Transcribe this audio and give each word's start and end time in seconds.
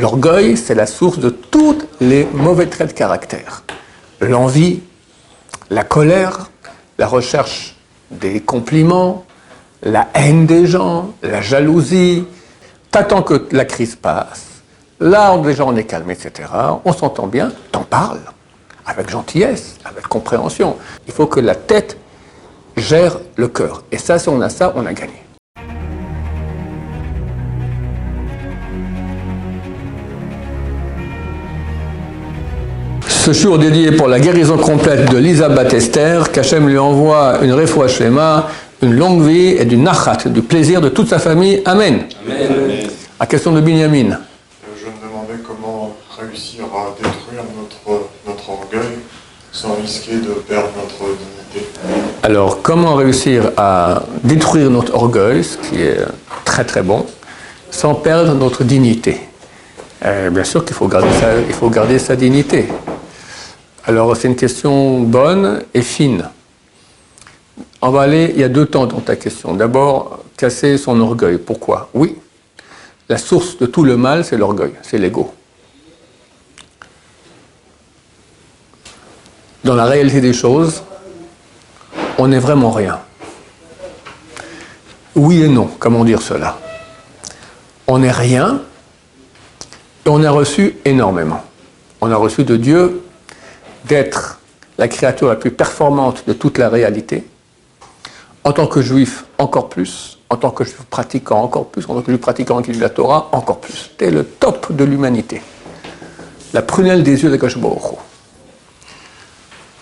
L'orgueil, 0.00 0.56
c'est 0.56 0.74
la 0.74 0.86
source 0.86 1.18
de 1.18 1.28
tous 1.28 1.76
les 2.00 2.24
mauvais 2.32 2.64
traits 2.64 2.88
de 2.88 2.92
caractère. 2.94 3.64
L'envie, 4.22 4.80
la 5.68 5.84
colère, 5.84 6.48
la 6.96 7.06
recherche 7.06 7.76
des 8.10 8.40
compliments, 8.40 9.26
la 9.82 10.08
haine 10.14 10.46
des 10.46 10.66
gens, 10.66 11.10
la 11.22 11.42
jalousie. 11.42 12.24
T'attends 12.90 13.22
que 13.22 13.46
la 13.52 13.66
crise 13.66 13.94
passe. 13.94 14.46
Là, 15.00 15.36
déjà, 15.36 15.66
on 15.66 15.76
est 15.76 15.84
calme, 15.84 16.10
etc. 16.10 16.48
On 16.86 16.94
s'entend 16.94 17.26
bien, 17.26 17.52
t'en 17.70 17.82
parles. 17.82 18.22
Avec 18.86 19.10
gentillesse, 19.10 19.76
avec 19.84 20.08
compréhension. 20.08 20.78
Il 21.08 21.12
faut 21.12 21.26
que 21.26 21.40
la 21.40 21.54
tête 21.54 21.98
gère 22.74 23.18
le 23.36 23.48
cœur. 23.48 23.82
Et 23.92 23.98
ça, 23.98 24.18
si 24.18 24.30
on 24.30 24.40
a 24.40 24.48
ça, 24.48 24.72
on 24.76 24.86
a 24.86 24.94
gagné. 24.94 25.22
Ce 33.32 33.42
jour 33.42 33.58
dédié 33.58 33.92
pour 33.92 34.08
la 34.08 34.18
guérison 34.18 34.56
complète 34.56 35.08
de 35.08 35.16
Lisa 35.16 35.48
Battester, 35.48 36.22
qu'Hachem 36.32 36.68
lui 36.68 36.78
envoie 36.78 37.38
une 37.42 37.52
réfoua 37.52 37.86
schéma, 37.86 38.48
une 38.82 38.92
longue 38.94 39.22
vie 39.22 39.50
et 39.56 39.64
du 39.64 39.76
nachat, 39.76 40.18
du 40.28 40.42
plaisir 40.42 40.80
de 40.80 40.88
toute 40.88 41.08
sa 41.08 41.20
famille. 41.20 41.62
Amen. 41.64 42.06
Amen. 42.26 42.88
À 43.20 43.26
question 43.26 43.52
de 43.52 43.60
Binyamin. 43.60 44.18
Je 44.76 44.86
me 44.86 45.08
demandais 45.08 45.40
comment 45.46 45.94
réussir 46.18 46.64
à 46.74 46.88
détruire 46.96 47.44
notre, 47.56 48.02
notre 48.26 48.50
orgueil 48.50 48.98
sans 49.52 49.76
risquer 49.80 50.14
de 50.16 50.32
perdre 50.48 50.70
notre 50.76 51.12
dignité. 51.16 51.70
Alors, 52.24 52.62
comment 52.62 52.96
réussir 52.96 53.52
à 53.56 54.02
détruire 54.24 54.70
notre 54.70 54.92
orgueil, 54.94 55.44
ce 55.44 55.56
qui 55.56 55.82
est 55.82 55.98
très 56.44 56.64
très 56.64 56.82
bon, 56.82 57.06
sans 57.70 57.94
perdre 57.94 58.34
notre 58.34 58.64
dignité? 58.64 59.20
Euh, 60.04 60.30
Bien 60.30 60.42
sûr 60.44 60.64
qu'il 60.64 60.74
faut, 60.74 60.88
garder 60.88 61.08
sa- 61.20 61.38
il 61.46 61.54
faut 61.54 61.70
garder 61.70 62.00
sa 62.00 62.16
dignité. 62.16 62.66
Alors, 63.90 64.16
c'est 64.16 64.28
une 64.28 64.36
question 64.36 65.00
bonne 65.00 65.64
et 65.74 65.82
fine. 65.82 66.30
On 67.82 67.90
va 67.90 68.02
aller, 68.02 68.30
il 68.32 68.40
y 68.40 68.44
a 68.44 68.48
deux 68.48 68.66
temps 68.66 68.86
dans 68.86 69.00
ta 69.00 69.16
question. 69.16 69.52
D'abord, 69.52 70.20
casser 70.36 70.78
son 70.78 71.00
orgueil. 71.00 71.38
Pourquoi? 71.38 71.90
Oui, 71.92 72.16
la 73.08 73.18
source 73.18 73.58
de 73.58 73.66
tout 73.66 73.82
le 73.82 73.96
mal, 73.96 74.24
c'est 74.24 74.36
l'orgueil, 74.36 74.74
c'est 74.82 74.96
l'ego. 74.96 75.34
Dans 79.64 79.74
la 79.74 79.86
réalité 79.86 80.20
des 80.20 80.34
choses, 80.34 80.84
on 82.16 82.28
n'est 82.28 82.38
vraiment 82.38 82.70
rien. 82.70 83.00
Oui 85.16 85.42
et 85.42 85.48
non, 85.48 85.68
comment 85.80 86.04
dire 86.04 86.22
cela? 86.22 86.60
On 87.88 87.98
n'est 87.98 88.12
rien 88.12 88.62
et 90.06 90.08
on 90.08 90.22
a 90.22 90.30
reçu 90.30 90.76
énormément. 90.84 91.42
On 92.00 92.12
a 92.12 92.16
reçu 92.16 92.44
de 92.44 92.56
Dieu 92.56 93.02
d'être 93.84 94.40
la 94.78 94.88
créature 94.88 95.28
la 95.28 95.36
plus 95.36 95.50
performante 95.50 96.24
de 96.26 96.32
toute 96.32 96.58
la 96.58 96.68
réalité. 96.68 97.26
En 98.44 98.52
tant 98.52 98.66
que 98.66 98.80
juif, 98.80 99.24
encore 99.38 99.68
plus. 99.68 100.18
En 100.30 100.36
tant 100.36 100.50
que 100.50 100.64
juif 100.64 100.82
pratiquant, 100.88 101.42
encore 101.42 101.66
plus. 101.66 101.84
En 101.88 101.94
tant 101.94 102.02
que 102.02 102.10
juif 102.10 102.20
pratiquant 102.20 102.62
qui 102.62 102.72
lit 102.72 102.78
la 102.78 102.88
Torah, 102.88 103.28
encore 103.32 103.60
plus. 103.60 103.90
T'es 103.98 104.10
le 104.10 104.24
top 104.24 104.72
de 104.72 104.84
l'humanité. 104.84 105.42
La 106.52 106.62
prunelle 106.62 107.02
des 107.02 107.22
yeux 107.22 107.30
de 107.30 107.36
Hu. 107.36 107.58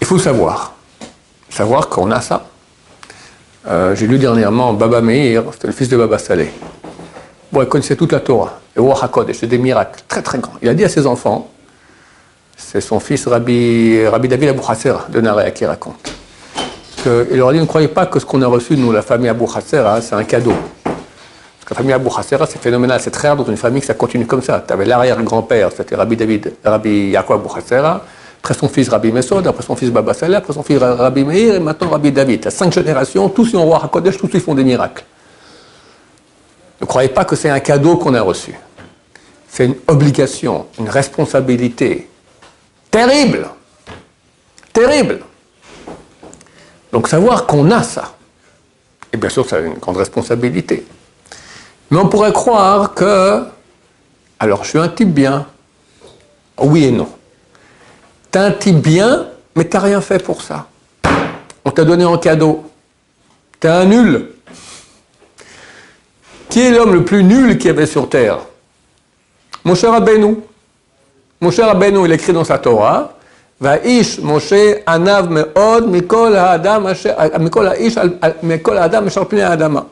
Il 0.01 0.07
faut 0.07 0.19
savoir. 0.19 0.75
Savoir 1.49 1.89
qu'on 1.89 2.11
a 2.11 2.21
ça. 2.21 2.49
Euh, 3.67 3.95
J'ai 3.95 4.07
lu 4.07 4.19
dernièrement 4.19 4.73
Baba 4.73 5.01
Meir, 5.01 5.45
c'était 5.53 5.67
le 5.67 5.73
fils 5.73 5.89
de 5.89 5.97
Baba 5.97 6.19
Saleh. 6.19 6.51
Bon, 7.53 7.63
il 7.63 7.69
connaissait 7.69 7.97
toute 7.97 8.13
la 8.13 8.21
Torah. 8.21 8.61
Et 8.77 8.81
HaKodesh, 8.81 9.39
c'est 9.39 9.47
des 9.47 9.59
miracles 9.59 10.03
très 10.07 10.23
très 10.23 10.39
grands. 10.39 10.55
Il 10.63 10.69
a 10.69 10.75
dit 10.75 10.85
à 10.85 10.89
ses 10.89 11.07
enfants, 11.07 11.49
c'est 12.59 12.81
son 12.81 13.01
fils 13.01 13.27
Rabbi, 13.27 14.01
David 14.29 14.51
Abou 14.51 14.63
Hasser 14.69 14.93
de 15.09 15.21
Narea 15.21 15.51
qui 15.53 15.65
raconte, 15.65 16.13
qu'il 17.03 17.39
leur 17.39 17.53
dit, 17.53 17.61
ne 17.61 17.65
croyez 17.65 17.89
pas 17.89 18.05
que 18.07 18.19
ce 18.19 18.27
qu'on 18.27 18.43
a 18.43 18.47
reçu, 18.47 18.77
nous, 18.77 18.93
la 18.93 19.01
famille 19.01 19.29
Abou 19.29 19.49
Hasser, 19.55 19.79
hein, 19.79 20.01
c'est 20.03 20.17
un 20.17 20.25
cadeau. 20.25 20.53
Parce 20.83 20.97
que 21.65 21.71
la 21.71 21.77
famille 21.77 21.93
Abou 21.93 22.11
Hasser, 22.15 22.37
c'est 22.49 22.61
phénoménal, 22.61 23.01
c'est 23.01 23.13
très 23.13 23.29
rare 23.29 23.37
dans 23.39 23.47
une 23.47 23.57
famille 23.57 23.81
que 23.81 23.87
ça 23.87 23.95
continue 23.95 24.27
comme 24.27 24.43
ça. 24.43 24.63
Tu 24.67 24.73
avais 24.73 24.85
l'arrière-grand-père, 24.85 25.71
c'était 25.75 25.95
Rabbi 25.95 26.17
David, 26.17 26.53
Rabbi 26.65 27.11
Yaakov 27.11 27.37
Abou 27.37 27.51
Hasser, 27.57 27.83
après 28.43 28.55
son 28.55 28.69
fils 28.69 28.89
Rabbi 28.89 29.13
Mesod, 29.13 29.47
après 29.47 29.63
son 29.63 29.77
fils 29.77 29.91
Baba 29.91 30.13
Saleh, 30.13 30.37
après 30.37 30.53
son 30.53 30.63
fils 30.63 30.79
Rabbi 30.79 31.25
Meir, 31.25 31.55
et 31.55 31.61
maintenant 31.61 31.89
Rabbi 31.89 32.13
David. 32.13 32.51
Cinq 32.51 32.73
générations, 32.73 33.29
tous 33.29 33.51
ils 33.53 33.57
ont 33.57 33.65
roi 33.65 33.81
HaKodesh, 33.85 34.19
tous 34.19 34.31
ils 34.35 34.41
font 34.41 34.55
des 34.55 34.65
miracles. 34.65 35.05
Ne 36.81 36.87
croyez 36.87 37.09
pas 37.09 37.25
que 37.25 37.35
c'est 37.35 37.51
un 37.51 37.61
cadeau 37.61 37.97
qu'on 37.97 38.15
a 38.15 38.21
reçu. 38.21 38.53
C'est 39.49 39.65
une 39.65 39.77
obligation, 39.87 40.67
une 40.79 40.89
responsabilité 40.89 42.09
terrible. 42.91 43.49
Terrible. 44.73 45.21
Donc 46.93 47.09
savoir 47.09 47.47
qu'on 47.47 47.71
a 47.71 47.83
ça, 47.83 48.15
et 49.13 49.17
bien 49.17 49.29
sûr, 49.29 49.49
ça 49.49 49.57
a 49.57 49.61
une 49.61 49.75
grande 49.75 49.97
responsabilité. 49.97 50.87
Mais 51.91 51.99
on 51.99 52.09
pourrait 52.09 52.33
croire 52.33 52.95
que, 52.95 53.45
alors 54.39 54.65
je 54.65 54.71
suis 54.71 54.79
un 54.79 54.89
type 54.89 55.13
bien. 55.13 55.47
Oui 56.59 56.85
et 56.85 56.93
non. 56.93 57.09
T'es 58.31 58.39
un 58.41 58.53
type 58.53 58.81
bien, 58.81 59.29
mais 59.55 59.65
t'as 59.65 59.81
rien 59.81 60.01
fait 60.01 60.23
pour 60.23 60.43
ça. 60.43 60.67
On 61.65 61.71
t'a 61.71 61.85
donné 61.85 62.05
en 62.05 62.19
cadeau. 62.19 62.71
T'es 63.61 63.69
un 63.69 63.85
nul. 63.85 64.31
Qui 66.49 66.61
est 66.61 66.71
l'homme 66.71 66.95
le 66.95 67.05
plus 67.05 67.25
nul 67.25 67.59
qu'il 67.59 67.67
y 67.67 67.71
avait 67.71 67.87
sur 67.87 68.09
terre? 68.09 68.39
Mon 69.65 69.75
cher 69.75 69.93
Abbenou. 69.93 70.43
Mon 71.41 71.51
cher 71.51 71.69
Abbenou, 71.69 72.05
il 72.07 72.13
écrit 72.13 72.33
dans 72.33 72.45
sa 72.45 72.59
Torah, 72.59 73.13
Va'ish 73.61 74.21
Moshe 74.21 74.55
anav 74.87 75.31
me'od 75.31 75.89
mikol 75.89 76.37
ha'adam 76.37 76.87
asher- 76.87 77.15
mikol 78.43 78.79
pnei 79.29 79.43
ha'adama. 79.43 79.87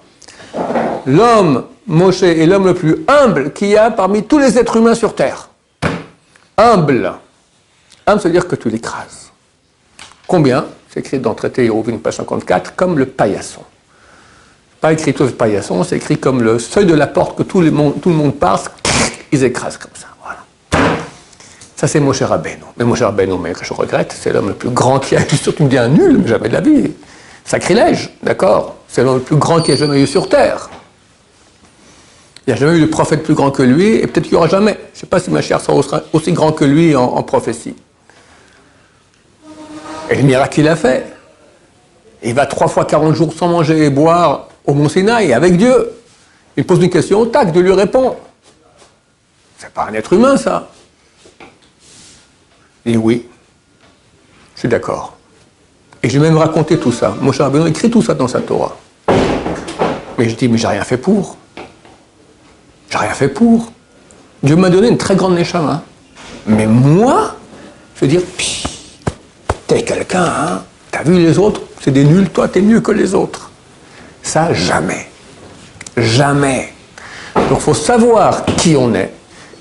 L'homme, 1.06 1.64
Moshe, 1.86 2.22
est 2.22 2.46
l'homme 2.46 2.66
le 2.66 2.74
plus 2.74 3.04
humble 3.08 3.52
qu'il 3.52 3.68
y 3.68 3.76
a 3.76 3.90
parmi 3.90 4.24
tous 4.24 4.38
les 4.38 4.58
êtres 4.58 4.76
humains 4.76 4.94
sur 4.94 5.14
terre. 5.14 5.48
Humble. 6.56 7.12
Humble, 8.06 8.20
ça 8.20 8.28
veut 8.28 8.32
dire 8.32 8.46
que 8.48 8.56
tu 8.56 8.70
l'écrases. 8.70 9.30
Combien? 10.26 10.64
C'est 10.88 11.00
écrit 11.00 11.18
dans 11.18 11.30
le 11.30 11.36
traité 11.36 11.64
Hérovine, 11.64 12.00
page 12.00 12.14
54, 12.16 12.74
comme 12.74 12.98
le 12.98 13.06
paillasson. 13.06 13.62
Pas 14.80 14.92
écrit 14.92 15.12
tout 15.14 15.24
le 15.24 15.30
paillasson, 15.30 15.82
c'est 15.84 15.96
écrit 15.96 16.18
comme 16.18 16.42
le 16.42 16.58
seuil 16.58 16.86
de 16.86 16.94
la 16.94 17.06
porte 17.06 17.36
que 17.38 17.42
tout 17.42 17.60
le 17.60 17.70
monde, 17.70 18.00
tout 18.00 18.08
le 18.10 18.14
monde 18.14 18.34
passe, 18.36 18.70
ils 19.32 19.44
écrasent 19.44 19.76
comme. 19.76 19.90
Ça, 21.76 21.86
c'est 21.86 22.00
Moshe 22.00 22.22
Rabbeinu. 22.22 22.62
Mais 22.78 22.84
Moshe 22.84 23.02
Rabbeinu, 23.02 23.36
mais 23.38 23.52
que 23.52 23.62
je 23.64 23.74
regrette, 23.74 24.16
c'est 24.18 24.32
l'homme 24.32 24.48
le 24.48 24.54
plus 24.54 24.70
grand 24.70 24.98
qui 24.98 25.14
a 25.14 25.20
eu, 25.20 25.36
surtout 25.36 25.64
me 25.64 25.68
dit 25.68 25.76
un 25.76 25.88
nul, 25.88 26.18
mais 26.22 26.26
jamais 26.28 26.48
de 26.48 26.54
la 26.54 26.62
vie. 26.62 26.90
Sacrilège, 27.44 28.10
d'accord 28.22 28.76
C'est 28.88 29.04
l'homme 29.04 29.16
le 29.16 29.22
plus 29.22 29.36
grand 29.36 29.60
qui 29.60 29.72
a 29.72 29.76
jamais 29.76 30.02
eu 30.02 30.06
sur 30.06 30.26
terre. 30.30 30.70
Il 32.46 32.50
n'y 32.50 32.54
a 32.54 32.56
jamais 32.56 32.78
eu 32.78 32.80
de 32.80 32.86
prophète 32.86 33.22
plus 33.22 33.34
grand 33.34 33.50
que 33.50 33.62
lui, 33.62 33.96
et 33.96 34.06
peut-être 34.06 34.24
qu'il 34.24 34.32
n'y 34.32 34.38
aura 34.38 34.48
jamais. 34.48 34.72
Je 34.94 34.96
ne 34.96 35.00
sais 35.00 35.06
pas 35.06 35.20
si 35.20 35.30
Mashiach 35.30 35.60
sera 35.60 35.74
aussi- 36.14 36.32
grand 36.32 36.52
que 36.52 36.64
lui 36.64 36.96
en, 36.96 37.22
prophétie. 37.22 37.74
Et 40.08 40.14
le 40.14 40.22
miracle 40.22 40.54
qu'il 40.54 40.68
a 40.68 40.76
fait, 40.76 41.04
il 42.22 42.32
va 42.32 42.46
trois 42.46 42.68
fois 42.68 42.86
40 42.86 43.14
jours 43.14 43.34
sans 43.34 43.48
manger 43.48 43.84
et 43.84 43.90
boire 43.90 44.48
au 44.64 44.72
Mont 44.72 44.88
Sinaï 44.88 45.34
avec 45.34 45.58
Dieu. 45.58 45.90
Il 46.56 46.64
pose 46.64 46.82
une 46.82 46.88
question, 46.88 47.26
tac, 47.26 47.52
Dieu 47.52 47.60
lui 47.60 47.72
répond. 47.72 48.16
C'est 49.58 49.70
pas 49.74 49.88
un 49.90 49.94
être 49.94 50.14
humain, 50.14 50.38
ça. 50.38 50.68
Dit 52.86 52.96
oui, 52.96 53.26
je 54.54 54.60
suis 54.60 54.68
d'accord. 54.68 55.16
Et 56.04 56.08
j'ai 56.08 56.20
même 56.20 56.36
raconté 56.36 56.78
tout 56.78 56.92
ça. 56.92 57.16
Moshe 57.20 57.40
Rabbeinu 57.40 57.68
écrit 57.68 57.90
tout 57.90 58.00
ça 58.00 58.14
dans 58.14 58.28
sa 58.28 58.40
Torah. 58.40 58.76
Mais 60.16 60.28
je 60.28 60.36
dis, 60.36 60.48
mais 60.48 60.56
j'ai 60.56 60.68
rien 60.68 60.84
fait 60.84 60.96
pour. 60.96 61.36
J'ai 62.88 62.98
rien 62.98 63.10
fait 63.10 63.28
pour. 63.28 63.72
Dieu 64.40 64.54
m'a 64.54 64.70
donné 64.70 64.86
une 64.86 64.98
très 64.98 65.16
grande 65.16 65.34
neshama. 65.34 65.82
Mais 66.46 66.68
moi, 66.68 67.34
je 67.96 68.02
veux 68.02 68.06
dire, 68.06 68.22
t'es 69.66 69.82
quelqu'un, 69.82 70.24
hein 70.24 70.62
T'as 70.92 71.02
vu 71.02 71.18
les 71.18 71.38
autres? 71.38 71.62
C'est 71.80 71.90
des 71.90 72.04
nuls, 72.04 72.30
toi, 72.30 72.46
t'es 72.46 72.60
mieux 72.60 72.80
que 72.80 72.92
les 72.92 73.16
autres. 73.16 73.50
Ça, 74.22 74.54
jamais. 74.54 75.08
Jamais. 75.96 76.72
Donc, 77.34 77.58
il 77.58 77.60
faut 77.60 77.74
savoir 77.74 78.44
qui 78.44 78.76
on 78.76 78.94
est, 78.94 79.12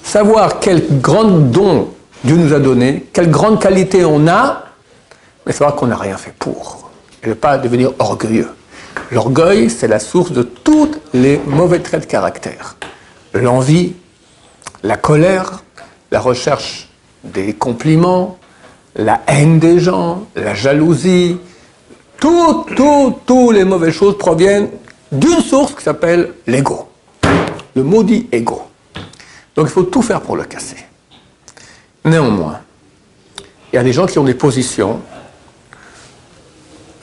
savoir 0.03 0.59
quel 0.59 1.01
grand 1.01 1.25
don 1.25 1.94
Dieu 2.25 2.38
nous 2.38 2.54
a 2.54 2.60
donné, 2.60 3.06
quelle 3.13 3.30
grande 3.30 3.62
qualité 3.62 4.04
on 4.04 4.27
a, 4.27 4.63
mais 5.45 5.54
savoir 5.54 5.75
qu'on 5.75 5.86
n'a 5.86 5.95
rien 5.95 6.18
fait 6.18 6.33
pour. 6.39 6.89
Et 7.22 7.30
ne 7.30 7.36
pas 7.36 7.60
devenir 7.60 7.92
orgueilleux. 8.00 8.50
L'orgueil, 9.12 9.69
c'est 9.69 9.88
la 9.88 10.00
source 10.00 10.31
de 10.31 10.42
tous 10.42 10.89
les 11.13 11.39
mauvais 11.45 11.80
traits 11.80 12.01
de 12.01 12.07
caractère. 12.07 12.77
L'envie, 13.36 13.94
la 14.81 14.98
colère, 14.98 15.62
la 16.10 16.19
recherche 16.19 16.89
des 17.24 17.54
compliments, 17.54 18.39
la 18.95 19.22
haine 19.27 19.60
des 19.60 19.80
gens, 19.80 20.25
la 20.36 20.56
jalousie, 20.56 21.38
tout, 22.19 22.66
tout, 22.75 23.19
tous 23.27 23.51
les 23.51 23.66
mauvaises 23.66 23.94
choses 23.94 24.18
proviennent 24.18 24.69
d'une 25.12 25.42
source 25.42 25.75
qui 25.75 25.83
s'appelle 25.83 26.33
l'ego. 26.48 26.89
Le 27.75 27.83
maudit 27.83 28.27
ego. 28.31 28.63
Donc 29.56 29.68
il 29.68 29.72
faut 29.72 29.83
tout 29.83 30.01
faire 30.01 30.22
pour 30.22 30.36
le 30.36 30.45
casser. 30.45 30.77
Néanmoins, 32.05 32.59
il 33.73 33.75
y 33.75 33.79
a 33.79 33.83
des 33.83 33.91
gens 33.91 34.05
qui 34.05 34.19
ont 34.19 34.23
des 34.23 34.35
positions, 34.35 35.01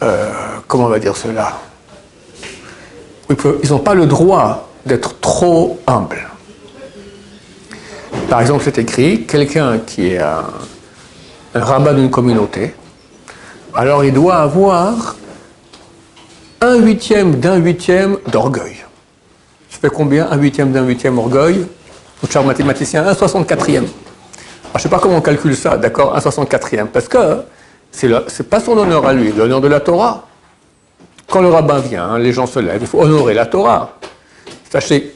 euh, 0.01 0.33
comment 0.69 0.85
on 0.85 0.89
va 0.89 1.01
dire 1.01 1.17
cela? 1.17 1.59
Ils 3.29 3.71
n'ont 3.71 3.81
pas 3.81 3.95
le 3.95 4.07
droit 4.07 4.71
d'être 4.87 5.19
trop 5.21 5.81
humbles. 5.89 6.29
Par 8.29 8.41
exemple, 8.41 8.63
c'est 8.65 8.79
écrit, 8.79 9.25
quelqu'un 9.27 9.79
qui 9.79 10.13
est 10.13 10.19
un, 10.19 10.45
rabbin 11.55 11.95
d'une 11.95 12.11
communauté, 12.11 12.75
alors 13.75 14.05
il 14.05 14.15
doit 14.15 14.37
avoir 14.37 15.17
un 16.61 16.77
huitième 16.77 17.41
d'un 17.41 17.57
huitième 17.57 18.19
d'orgueil. 18.31 18.77
Ça 19.69 19.79
fait 19.81 19.91
combien 19.91 20.31
un 20.31 20.37
huitième 20.37 20.71
d'un 20.71 20.87
huitième 20.87 21.19
orgueil? 21.19 21.67
Notre 22.23 22.33
cher 22.33 22.45
mathématicien, 22.45 23.05
un 23.07 23.15
soixante-quatrième. 23.15 23.87
Je 24.73 24.79
ne 24.79 24.83
sais 24.83 24.89
pas 24.89 24.99
comment 24.99 25.17
on 25.17 25.21
calcule 25.21 25.57
ça, 25.57 25.77
d'accord 25.77 26.17
Un 26.17 26.21
soixante-quatrième. 26.21 26.89
Parce 26.89 27.09
que 27.09 27.43
ce 27.91 28.07
n'est 28.07 28.49
pas 28.49 28.61
son 28.61 28.77
honneur 28.77 29.07
à 29.07 29.13
lui, 29.13 29.33
l'honneur 29.33 29.61
de 29.61 29.69
la 29.69 29.81
Torah. 29.81 30.27
Quand 31.29 31.41
le 31.43 31.49
rabbin 31.49 31.79
vient, 31.79 32.19
les 32.19 32.33
gens 32.33 32.47
se 32.47 32.59
lèvent, 32.59 32.81
il 32.81 32.87
faut 32.87 33.01
honorer 33.01 33.35
la 33.35 33.47
Torah. 33.47 33.97
Sachez, 34.71 35.15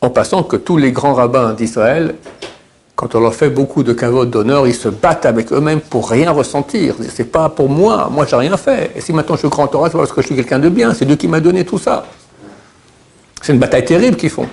en 0.00 0.10
passant, 0.10 0.42
que 0.42 0.56
tous 0.56 0.76
les 0.76 0.92
grands 0.92 1.14
rabbins 1.14 1.52
d'Israël 1.52 2.14
quand 2.98 3.14
on 3.14 3.20
leur 3.20 3.32
fait 3.32 3.48
beaucoup 3.48 3.84
de 3.84 3.92
cavotes 3.92 4.30
d'honneur, 4.30 4.66
ils 4.66 4.74
se 4.74 4.88
battent 4.88 5.24
avec 5.24 5.52
eux-mêmes 5.52 5.78
pour 5.78 6.10
rien 6.10 6.32
ressentir. 6.32 6.96
C'est 7.14 7.30
pas 7.30 7.48
pour 7.48 7.68
moi, 7.68 8.08
moi 8.10 8.26
j'ai 8.28 8.34
rien 8.34 8.56
fait. 8.56 8.90
Et 8.96 9.00
si 9.00 9.12
maintenant 9.12 9.36
je 9.36 9.42
suis 9.42 9.48
grand 9.48 9.68
Torah, 9.68 9.88
c'est 9.88 9.96
parce 9.96 10.10
que 10.10 10.20
je 10.20 10.26
suis 10.26 10.34
quelqu'un 10.34 10.58
de 10.58 10.68
bien, 10.68 10.92
c'est 10.94 11.04
Dieu 11.04 11.14
qui 11.14 11.28
m'a 11.28 11.38
donné 11.38 11.64
tout 11.64 11.78
ça. 11.78 12.06
C'est 13.40 13.52
une 13.52 13.60
bataille 13.60 13.84
terrible 13.84 14.16
qu'ils 14.16 14.30
font. 14.30 14.42
Une 14.42 14.48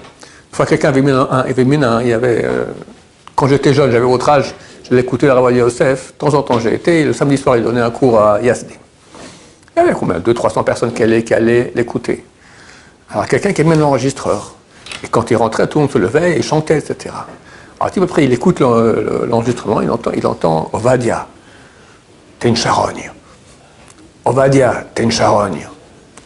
fois 0.52 0.68
quelqu'un 0.68 0.90
avait 0.90 1.02
mis 1.02 1.10
un, 1.10 1.24
avait 1.24 1.66
mis 1.66 1.84
un, 1.84 2.02
il 2.04 2.10
y 2.10 2.14
avait, 2.14 2.46
euh, 2.46 2.66
quand 3.36 3.48
j'étais 3.48 3.74
jeune, 3.74 3.92
j'avais 3.92 4.06
votre 4.06 4.30
âge, 4.30 4.56
je 4.90 4.96
l'écoutais 4.96 5.28
la 5.28 5.36
Ravoye 5.36 5.58
Yosef, 5.58 6.14
de 6.14 6.18
temps 6.18 6.34
en 6.34 6.42
temps 6.42 6.60
j'ai 6.60 6.74
été, 6.74 7.04
le 7.04 7.14
samedi 7.14 7.38
soir 7.38 7.58
il 7.58 7.64
donnait 7.64 7.82
un 7.82 7.92
cours 7.92 8.20
à 8.20 8.42
Yasdi. 8.42 8.76
Il 9.76 9.80
y 9.80 9.84
avait 9.84 9.94
combien? 9.94 10.20
200-300 10.20 10.64
personnes 10.64 10.94
qui 10.94 11.04
allaient, 11.04 11.24
qui 11.24 11.34
allaient 11.34 11.72
l'écouter. 11.76 12.24
Alors 13.10 13.28
quelqu'un 13.28 13.52
qui 13.54 13.64
mis 13.64 13.76
l'enregistreur. 13.76 14.56
Et 15.04 15.08
quand 15.08 15.30
il 15.32 15.36
rentrait, 15.36 15.68
tout 15.68 15.80
le 15.80 15.84
monde 15.84 15.92
se 15.92 15.98
levait 15.98 16.38
et 16.38 16.42
chantait, 16.42 16.78
etc. 16.78 17.14
Alors, 17.80 17.88
à 17.88 17.90
peu 17.90 18.08
près, 18.08 18.24
il 18.24 18.32
écoute 18.32 18.62
l'enregistrement, 18.62 19.82
il 19.82 19.92
entend, 19.92 20.12
il 20.16 20.26
entend 20.26 20.70
Ovadia, 20.72 21.28
t'es 22.40 22.48
une 22.48 22.56
charogne. 22.56 23.12
Ovadia, 24.24 24.86
t'es 24.94 25.04
une 25.04 25.12
charogne. 25.12 25.68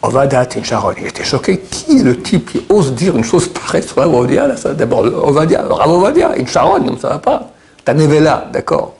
Ovadia, 0.02 0.46
t'es 0.46 0.60
une 0.60 0.64
charogne. 0.64 0.96
Il 1.00 1.08
était 1.08 1.24
choqué. 1.24 1.60
Le 1.98 2.16
type 2.22 2.52
qui 2.52 2.64
ose 2.68 2.92
dire 2.92 3.16
une 3.16 3.24
chose 3.24 3.48
pareille 3.48 3.82
sur 3.82 3.98
Ovadia 3.98 4.46
D'abord, 4.74 5.00
Ovadia, 5.00 5.64
Rav 5.68 5.90
Ovadia, 5.90 6.36
une 6.36 6.46
charogne, 6.46 6.96
ça 7.00 7.08
va 7.08 7.18
pas. 7.18 7.50
Là, 7.86 8.46
d'accord. 8.52 8.94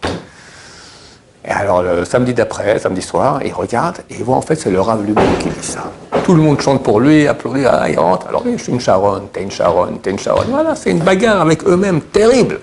Et 1.44 1.50
alors, 1.50 1.82
le 1.82 2.04
samedi 2.04 2.34
d'après, 2.34 2.80
samedi 2.80 3.00
soir, 3.00 3.40
il 3.44 3.52
regarde 3.52 3.98
et 4.10 4.16
il 4.18 4.24
voit 4.24 4.36
en 4.36 4.42
fait, 4.42 4.56
c'est 4.56 4.70
le 4.70 4.80
Rav 4.80 5.04
lui-même 5.04 5.38
qui 5.38 5.48
dit 5.48 5.66
ça. 5.66 5.84
Tout 6.24 6.34
le 6.34 6.42
monde 6.42 6.60
chante 6.60 6.82
pour 6.82 6.98
lui, 6.98 7.28
applaudit, 7.28 7.64
ah, 7.66 7.88
il 7.88 7.98
rentre. 7.98 8.26
Alors, 8.26 8.42
je 8.44 8.60
suis 8.60 8.72
une 8.72 8.80
charonne, 8.80 9.28
t'es 9.32 9.42
une 9.42 9.50
charonne, 9.50 10.00
t'es 10.00 10.10
une 10.10 10.18
charonne. 10.18 10.48
Voilà, 10.50 10.74
c'est 10.74 10.90
une 10.90 10.98
bagarre 10.98 11.40
avec 11.40 11.64
eux-mêmes 11.64 12.00
terrible. 12.00 12.60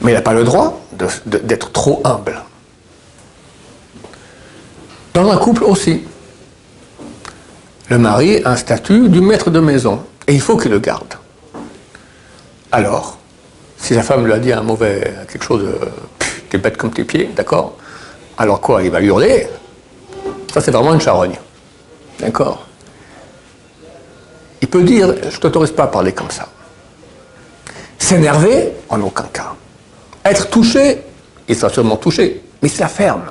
Mais 0.00 0.12
il 0.12 0.14
n'a 0.14 0.20
pas 0.20 0.34
le 0.34 0.44
droit 0.44 0.78
d'être 1.24 1.72
trop 1.72 2.02
humble. 2.04 2.42
Dans 5.14 5.30
un 5.30 5.36
couple 5.38 5.64
aussi, 5.64 6.04
le 7.88 7.98
mari 7.98 8.42
a 8.44 8.50
un 8.50 8.56
statut 8.56 9.08
du 9.08 9.20
maître 9.20 9.50
de 9.50 9.60
maison 9.60 10.04
et 10.26 10.34
il 10.34 10.40
faut 10.40 10.56
qu'il 10.56 10.70
le 10.70 10.78
garde. 10.78 11.14
Alors, 12.70 13.18
si 13.78 13.94
sa 13.94 14.02
femme 14.02 14.26
lui 14.26 14.32
a 14.32 14.38
dit 14.38 14.52
un 14.52 14.62
mauvais, 14.62 15.14
quelque 15.30 15.44
chose 15.44 15.64
de 15.64 15.78
t'es 16.50 16.58
bête 16.58 16.76
comme 16.76 16.90
tes 16.90 17.04
pieds, 17.04 17.30
d'accord? 17.34 17.76
Alors 18.36 18.60
quoi 18.60 18.82
Il 18.82 18.90
va 18.90 19.00
hurler? 19.00 19.46
Ça, 20.52 20.60
c'est 20.60 20.70
vraiment 20.70 20.94
une 20.94 21.00
charogne. 21.00 21.36
D'accord? 22.20 22.66
Il 24.60 24.68
peut 24.68 24.82
dire 24.82 25.14
Je 25.30 25.36
ne 25.36 25.40
t'autorise 25.40 25.72
pas 25.72 25.84
à 25.84 25.86
parler 25.88 26.12
comme 26.12 26.30
ça. 26.30 26.48
S'énerver 27.98 28.72
En 28.88 29.00
aucun 29.00 29.28
cas. 29.32 29.54
Être 30.24 30.48
touché 30.50 31.02
Il 31.48 31.56
sera 31.56 31.70
sûrement 31.70 31.96
touché, 31.96 32.42
mais 32.62 32.68
ça 32.68 32.88
ferme. 32.88 33.30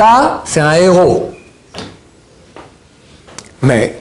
Ça, 0.00 0.40
c'est 0.46 0.60
un 0.60 0.72
héros. 0.72 1.30
Mais 3.60 4.00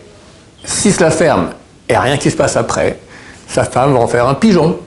si 0.63 0.94
cela 0.94 1.12
ferme 1.12 1.50
et 1.90 1.98
rien 1.98 2.18
qui 2.18 2.31
se 2.31 2.38
passe 2.38 2.56
après, 2.56 3.00
sa 3.50 3.66
femme 3.66 3.92
va 3.92 4.00
en 4.00 4.07
faire 4.07 4.25
un 4.25 4.34
pigeon. 4.34 4.80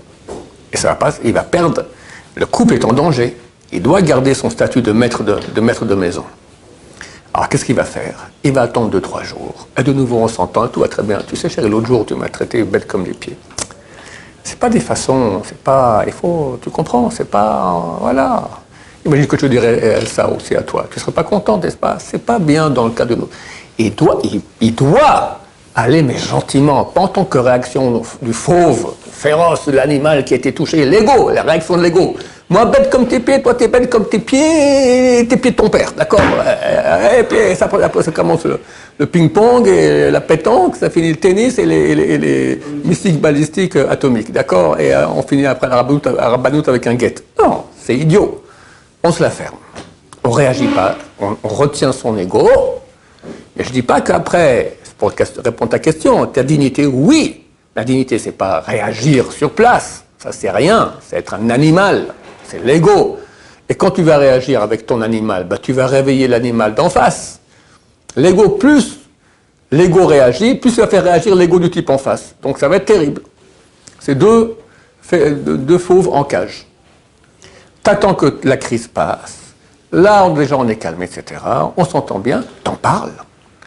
Et 0.73 0.79
ça 0.79 0.89
va 0.89 0.95
pas, 0.95 1.13
il 1.23 1.35
va 1.35 1.43
perdre. 1.43 1.85
Le 2.35 2.47
couple 2.47 2.73
est 2.73 2.85
en 2.87 2.95
danger. 2.95 3.37
Il 3.73 3.83
doit 3.83 4.01
garder 4.01 4.33
son 4.33 4.49
statut 4.49 4.81
de 4.81 4.91
maître 4.93 5.23
de, 5.23 5.95
maison. 5.95 6.25
Alors 7.35 7.51
qu'est-ce 7.51 7.67
qu'il 7.67 7.77
va 7.77 7.85
faire? 7.85 8.31
Il 8.43 8.55
va 8.55 8.63
attendre 8.63 8.89
deux, 8.89 9.03
trois 9.03 9.23
jours. 9.23 9.69
Et 9.77 9.83
de 9.83 9.93
nouveau, 9.93 10.17
on 10.17 10.29
s'entend, 10.29 10.67
tout 10.69 10.81
va 10.81 10.89
très 10.89 11.03
bien. 11.03 11.19
Tu 11.29 11.37
sais, 11.37 11.51
chérie, 11.51 11.69
l'autre 11.69 11.89
jour, 11.89 12.07
tu 12.07 12.15
m'as 12.15 12.31
traité 12.31 12.63
bête 12.63 12.87
comme 12.87 13.05
les 13.05 13.13
pieds. 13.13 13.37
C'est 14.45 14.59
pas 14.59 14.71
des 14.71 14.81
façons, 14.81 15.43
c'est 15.45 15.59
pas. 15.59 16.05
Il 16.07 16.13
faut. 16.15 16.59
Tu 16.63 16.71
comprends 16.71 17.11
C'est 17.11 17.31
pas. 17.31 17.99
Voilà. 18.01 18.49
Imagine 19.05 19.27
que 19.27 19.39
je 19.39 19.47
dirais 19.47 20.01
ça 20.07 20.29
aussi 20.29 20.55
à 20.55 20.63
toi. 20.63 20.87
Tu 20.91 20.99
ne 20.99 21.01
serais 21.01 21.13
pas 21.13 21.25
content, 21.25 21.59
n'est-ce 21.59 21.77
pas? 21.77 21.99
C'est 21.99 22.25
pas 22.25 22.39
bien 22.39 22.71
dans 22.71 22.85
le 22.85 22.93
cas 22.93 23.05
de 23.05 23.15
nous. 23.15 23.29
Il 23.79 23.95
doit, 23.95 24.21
il 24.61 24.75
doit 24.75 25.41
Allez, 25.75 26.03
mais 26.03 26.19
gentiment, 26.19 26.85
pas 26.85 27.01
en 27.01 27.09
tant 27.09 27.25
que 27.25 27.39
réaction 27.39 28.03
du 28.21 28.35
fauve, 28.35 28.93
féroce 29.11 29.67
de 29.67 29.73
l'animal 29.73 30.23
qui 30.23 30.35
a 30.35 30.37
été 30.37 30.53
touché, 30.53 30.85
l'ego, 30.85 31.31
la 31.31 31.43
réaction 31.43 31.79
de 31.79 31.83
l'ego. 31.83 32.15
Moi, 32.51 32.67
bête 32.67 32.91
comme 32.91 33.07
tes 33.07 33.21
pieds, 33.21 33.41
toi, 33.41 33.55
t'es 33.55 33.69
bête 33.69 33.89
comme 33.89 34.07
tes 34.07 34.19
pieds, 34.19 35.21
et 35.21 35.27
tes 35.27 35.39
pieds 35.39 35.53
de 35.53 35.57
ton 35.57 35.71
père, 35.71 35.91
d'accord? 35.97 36.21
Et 37.19 37.23
puis 37.23 37.39
ça, 37.57 37.71
après, 37.83 38.03
ça 38.03 38.11
commence 38.11 38.45
le, 38.45 39.07
ping-pong 39.07 39.67
et 39.67 40.11
la 40.11 40.21
pétanque, 40.21 40.77
ça 40.77 40.91
finit 40.91 41.09
le 41.09 41.17
tennis 41.17 41.59
et 41.59 41.65
les, 41.65 42.61
mystiques 42.85 43.19
balistiques 43.19 43.77
atomiques, 43.77 44.31
d'accord? 44.31 44.79
Et 44.79 44.95
euh, 44.95 45.09
on 45.09 45.23
finit 45.23 45.47
après 45.47 45.69
la 45.69 45.77
rabanoute 45.77 46.69
avec 46.69 46.87
un 46.87 46.95
guette. 46.95 47.25
Non, 47.43 47.65
c'est 47.83 47.97
idiot. 47.97 48.43
On 49.03 49.13
se 49.13 49.23
la 49.23 49.31
ferme. 49.31 49.57
On 50.25 50.31
réagit 50.31 50.69
pas, 50.69 50.97
on, 51.21 51.37
retient 51.49 51.93
son 51.93 52.17
ego. 52.17 52.49
Mais 53.57 53.65
je 53.65 53.71
dis 53.71 53.83
pas 53.83 54.01
qu'après, 54.01 54.79
pour 54.99 55.11
répondre 55.11 55.65
à 55.65 55.67
ta 55.67 55.79
question, 55.79 56.27
ta 56.27 56.43
dignité, 56.43 56.87
oui. 56.87 57.45
La 57.75 57.85
dignité, 57.85 58.19
c'est 58.19 58.33
pas 58.33 58.61
réagir 58.61 59.33
sur 59.33 59.51
place. 59.51 60.05
Ça, 60.19 60.31
c'est 60.31 60.51
rien. 60.51 60.95
C'est 61.07 61.17
être 61.17 61.35
un 61.35 61.51
animal. 61.51 62.15
C'est 62.45 62.63
l'ego. 62.63 63.19
Et 63.69 63.75
quand 63.75 63.91
tu 63.91 64.03
vas 64.03 64.19
réagir 64.19 64.63
avec 64.63 64.87
ton 64.87 65.01
animal, 65.01 65.45
bah, 65.45 65.59
tu 65.59 65.73
vas 65.73 65.87
réveiller 65.87 66.29
l'animal 66.29 66.75
d'en 66.75 66.91
face. 66.91 67.41
L'ego 68.15 68.51
plus 68.51 68.99
l'ego 69.73 70.07
réagit, 70.07 70.55
plus 70.55 70.71
ça 70.71 70.87
faire 70.87 71.03
réagir 71.03 71.35
l'ego 71.35 71.59
du 71.59 71.71
type 71.71 71.91
en 71.91 71.99
face. 71.99 72.35
Donc 72.43 72.59
ça 72.59 72.69
va 72.69 72.77
être 72.77 72.85
terrible. 72.85 73.23
C'est 73.99 74.15
deux 74.15 74.59
fauves 75.79 76.09
en 76.09 76.23
cage. 76.23 76.67
T'attends 77.83 78.15
que 78.15 78.39
la 78.45 78.57
crise 78.57 78.87
passe. 78.87 79.39
Là, 79.91 80.29
déjà, 80.31 80.57
on 80.57 80.69
est 80.69 80.77
calme, 80.77 81.03
etc. 81.03 81.41
On 81.77 81.85
s'entend 81.85 82.19
bien. 82.19 82.45
T'en 82.63 82.77
parles 82.77 83.13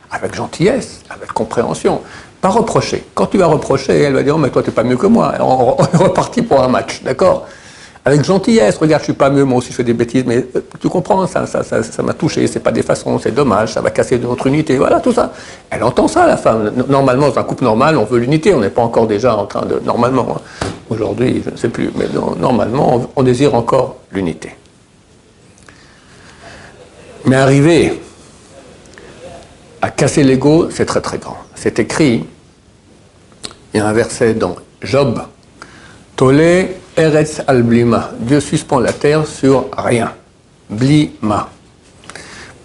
avec 0.09 0.33
gentillesse, 0.33 1.01
avec 1.09 1.33
compréhension. 1.33 2.01
Pas 2.39 2.49
reprocher. 2.49 3.05
Quand 3.13 3.25
tu 3.27 3.37
vas 3.37 3.47
reprocher, 3.47 4.01
elle 4.01 4.13
va 4.13 4.23
dire 4.23 4.35
oh, 4.35 4.39
mais 4.39 4.49
toi, 4.49 4.63
tu 4.63 4.69
n'es 4.69 4.73
pas 4.73 4.83
mieux 4.83 4.95
que 4.95 5.07
moi. 5.07 5.33
On, 5.39 5.75
est 5.83 5.97
reparti 5.97 6.41
pour 6.41 6.63
un 6.63 6.69
match, 6.69 7.03
d'accord? 7.03 7.45
Avec 8.07 8.23
gentillesse, 8.23 8.77
regarde, 8.77 9.01
je 9.01 9.05
suis 9.05 9.13
pas 9.13 9.31
mieux, 9.31 9.43
moi 9.43 9.57
aussi 9.57 9.71
je 9.71 9.77
fais 9.77 9.83
des 9.83 9.95
bêtises, 9.95 10.25
mais 10.27 10.45
euh, 10.55 10.61
tu 10.79 10.89
comprends, 10.89 11.25
ça 11.25 11.41
m'a 11.41 11.47
ça, 11.47 11.63
ça, 11.63 11.81
ça 11.81 12.03
touché, 12.13 12.45
c'est 12.45 12.59
pas 12.59 12.71
des 12.71 12.83
façons, 12.83 13.17
c'est 13.17 13.31
dommage, 13.31 13.73
ça 13.73 13.81
va 13.81 13.89
casser 13.89 14.19
notre 14.19 14.45
unité, 14.45 14.77
voilà, 14.77 14.99
tout 14.99 15.11
ça. 15.11 15.33
Elle 15.71 15.83
entend 15.83 16.07
ça, 16.07 16.27
la 16.27 16.37
femme. 16.37 16.71
Normalement, 16.87 17.29
dans 17.29 17.39
un 17.39 17.43
couple 17.43 17.63
normal, 17.63 17.97
on 17.97 18.05
veut 18.05 18.19
l'unité, 18.19 18.53
on 18.53 18.59
n'est 18.59 18.69
pas 18.69 18.83
encore 18.83 19.07
déjà 19.07 19.35
en 19.35 19.47
train 19.47 19.65
de. 19.65 19.81
Normalement, 19.83 20.37
hein. 20.37 20.67
aujourd'hui, 20.91 21.41
je 21.43 21.49
ne 21.49 21.55
sais 21.55 21.69
plus, 21.69 21.89
mais 21.95 22.05
normalement, 22.39 23.09
on 23.15 23.23
désire 23.23 23.55
encore 23.55 23.95
l'unité. 24.11 24.51
Mais 27.25 27.37
arriver 27.37 27.99
à 29.81 29.89
casser 29.89 30.23
l'ego, 30.23 30.69
c'est 30.69 30.85
très 30.85 31.01
très 31.01 31.17
grand. 31.17 31.37
C'est 31.55 31.79
écrit, 31.79 32.23
il 33.73 33.77
y 33.77 33.79
a 33.79 33.87
un 33.87 33.93
verset 33.93 34.35
dans 34.35 34.57
Job, 34.83 35.23
Tole 36.15 36.67
Eretz 36.97 37.41
al 37.45 37.63
Blima. 37.63 38.11
Dieu 38.19 38.39
suspend 38.39 38.79
la 38.79 38.93
terre 38.93 39.27
sur 39.27 39.65
rien. 39.77 40.11
Blima. 40.69 41.49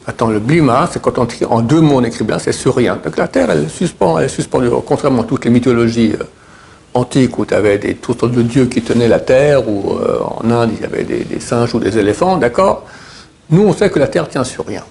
Attends, 0.07 0.29
le 0.29 0.39
blima, 0.41 0.89
c'est 0.91 1.01
quand 1.01 1.19
on 1.19 1.25
écrit 1.25 1.45
en 1.45 1.61
deux 1.61 1.81
mots, 1.81 1.97
on 1.99 2.05
écrit 2.05 2.25
bien, 2.25 2.39
c'est 2.39 2.53
sur 2.53 2.75
rien. 2.75 2.99
Donc 3.05 3.17
la 3.17 3.29
terre, 3.29 3.51
elle 3.51 3.69
suspend, 3.69 4.19
elle 4.19 4.25
est 4.25 4.29
suspendue. 4.29 4.69
Contrairement 4.87 5.23
à 5.23 5.25
toutes 5.25 5.45
les 5.45 5.51
mythologies 5.51 6.15
euh, 6.19 6.25
antiques 6.95 7.39
où 7.39 7.45
tu 7.45 7.55
avais 7.55 7.79
des, 7.79 7.95
toutes 7.95 8.21
sortes 8.21 8.33
de 8.33 8.43
dieux 8.43 8.67
qui 8.67 8.83
tenaient 8.83 9.09
la 9.09 9.21
terre, 9.21 9.69
ou 9.69 9.99
euh, 9.99 10.19
en 10.23 10.51
Inde, 10.51 10.71
il 10.75 10.81
y 10.81 10.85
avait 10.85 11.05
des, 11.05 11.25
des 11.25 11.39
singes 11.39 11.75
ou 11.75 11.79
des 11.79 11.99
éléphants, 11.99 12.39
d'accord? 12.39 12.87
Nous, 13.51 13.63
on 13.63 13.73
sait 13.73 13.91
que 13.91 13.99
la 13.99 14.09
terre 14.09 14.29
tient 14.29 14.43
sur 14.43 14.67
rien. 14.67 14.85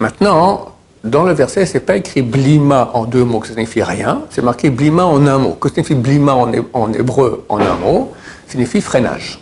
Maintenant, 0.00 0.74
dans 1.04 1.22
le 1.22 1.32
verset, 1.32 1.66
c'est 1.66 1.80
pas 1.80 1.96
écrit 1.96 2.22
blima 2.22 2.90
en 2.94 3.04
deux 3.04 3.24
mots, 3.24 3.40
que 3.40 3.48
ça 3.48 3.54
signifie 3.54 3.82
rien. 3.82 4.22
C'est 4.30 4.42
marqué 4.42 4.70
blima 4.70 5.04
en 5.04 5.26
un 5.26 5.38
mot. 5.38 5.52
Que 5.52 5.68
signifie 5.68 5.94
blima 5.94 6.34
en 6.34 6.92
hébreu 6.92 7.44
en 7.48 7.60
un 7.60 7.74
mot? 7.74 8.12
Signifie 8.48 8.80
freinage. 8.80 9.38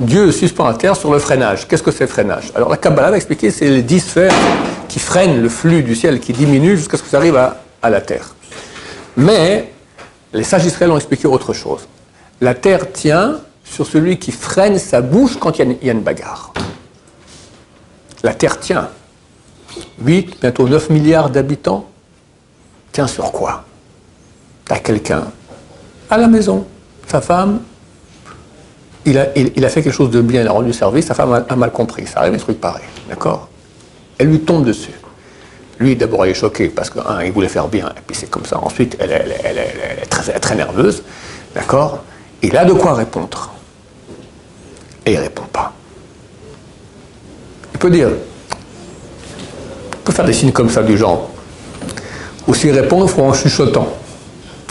Dieu 0.00 0.32
suspend 0.32 0.66
la 0.66 0.74
terre 0.74 0.96
sur 0.96 1.12
le 1.12 1.18
freinage. 1.18 1.68
Qu'est-ce 1.68 1.82
que 1.82 1.90
c'est 1.90 2.04
le 2.04 2.10
freinage? 2.10 2.50
Alors 2.54 2.70
la 2.70 2.76
Kabbalah 2.76 3.10
va 3.10 3.16
expliquer, 3.16 3.50
c'est 3.50 3.68
les 3.68 3.82
dix 3.82 4.00
sphères 4.00 4.34
qui 4.88 4.98
freinent 4.98 5.40
le 5.40 5.48
flux 5.48 5.82
du 5.82 5.94
ciel, 5.94 6.18
qui 6.18 6.32
diminue 6.32 6.76
jusqu'à 6.76 6.96
ce 6.96 7.02
que 7.02 7.08
ça 7.08 7.18
arrive 7.18 7.36
à, 7.36 7.90
la 7.90 8.00
terre. 8.00 8.34
Mais 9.16 9.72
les 10.32 10.42
sages 10.42 10.62
d'Israël 10.62 10.90
ont 10.90 10.96
expliqué 10.96 11.28
autre 11.28 11.52
chose. 11.52 11.86
La 12.40 12.54
terre 12.54 12.92
tient 12.92 13.40
sur 13.62 13.86
celui 13.86 14.18
qui 14.18 14.32
freine 14.32 14.78
sa 14.78 15.02
bouche 15.02 15.36
quand 15.38 15.58
il 15.58 15.58
y 15.58 15.62
a 15.62 15.64
une, 15.66 15.76
il 15.80 15.86
y 15.86 15.90
a 15.90 15.92
une 15.92 16.02
bagarre. 16.02 16.52
La 18.22 18.34
terre 18.34 18.58
tient. 18.58 18.88
8, 20.02 20.40
bientôt 20.40 20.66
9 20.66 20.90
milliards 20.90 21.30
d'habitants. 21.30 21.88
Tient 22.90 23.06
sur 23.06 23.30
quoi? 23.30 23.64
T'as 24.64 24.78
quelqu'un 24.78 25.30
à 26.08 26.18
la 26.18 26.26
maison, 26.26 26.66
sa 27.06 27.20
femme, 27.20 27.60
il 29.06 29.18
a, 29.18 29.68
fait 29.68 29.82
quelque 29.82 29.92
chose 29.92 30.10
de 30.10 30.20
bien, 30.20 30.42
il 30.42 30.48
a 30.48 30.52
rendu 30.52 30.72
service, 30.72 31.06
sa 31.06 31.14
femme 31.14 31.44
a, 31.48 31.56
mal 31.56 31.72
compris, 31.72 32.06
ça 32.06 32.20
arrive 32.20 32.34
des 32.34 32.38
trucs 32.38 32.60
pareils, 32.60 32.84
d'accord? 33.08 33.48
Elle 34.18 34.28
lui 34.28 34.40
tombe 34.40 34.64
dessus. 34.64 34.92
Lui, 35.78 35.96
d'abord, 35.96 36.26
il 36.26 36.30
est 36.30 36.34
choqué 36.34 36.68
parce 36.68 36.90
que, 36.90 36.98
un, 36.98 37.22
il 37.22 37.32
voulait 37.32 37.48
faire 37.48 37.68
bien, 37.68 37.88
et 37.88 38.00
puis 38.06 38.14
c'est 38.14 38.28
comme 38.28 38.44
ça. 38.44 38.58
Ensuite, 38.58 38.96
elle 39.00 39.12
est 39.12 40.06
très, 40.10 40.38
très 40.38 40.54
nerveuse, 40.54 41.02
d'accord? 41.54 42.00
Il 42.42 42.56
a 42.56 42.64
de 42.64 42.74
quoi 42.74 42.94
répondre. 42.94 43.50
Et 45.06 45.12
il 45.12 45.16
ne 45.16 45.22
répond 45.22 45.44
pas. 45.50 45.72
Il 47.72 47.78
peut 47.78 47.90
dire, 47.90 48.10
il 48.10 49.98
peut 50.04 50.12
faire 50.12 50.26
des 50.26 50.34
signes 50.34 50.52
comme 50.52 50.68
ça 50.68 50.82
du 50.82 50.98
genre. 50.98 51.30
Ou 52.46 52.54
s'il 52.54 52.72
répond, 52.72 53.02
il 53.02 53.08
faut 53.08 53.22
en 53.22 53.32
chuchotant. 53.32 53.88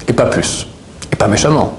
Et 0.07 0.13
pas 0.13 0.25
plus. 0.25 0.67
Et 1.11 1.15
pas 1.15 1.27
méchamment. 1.27 1.78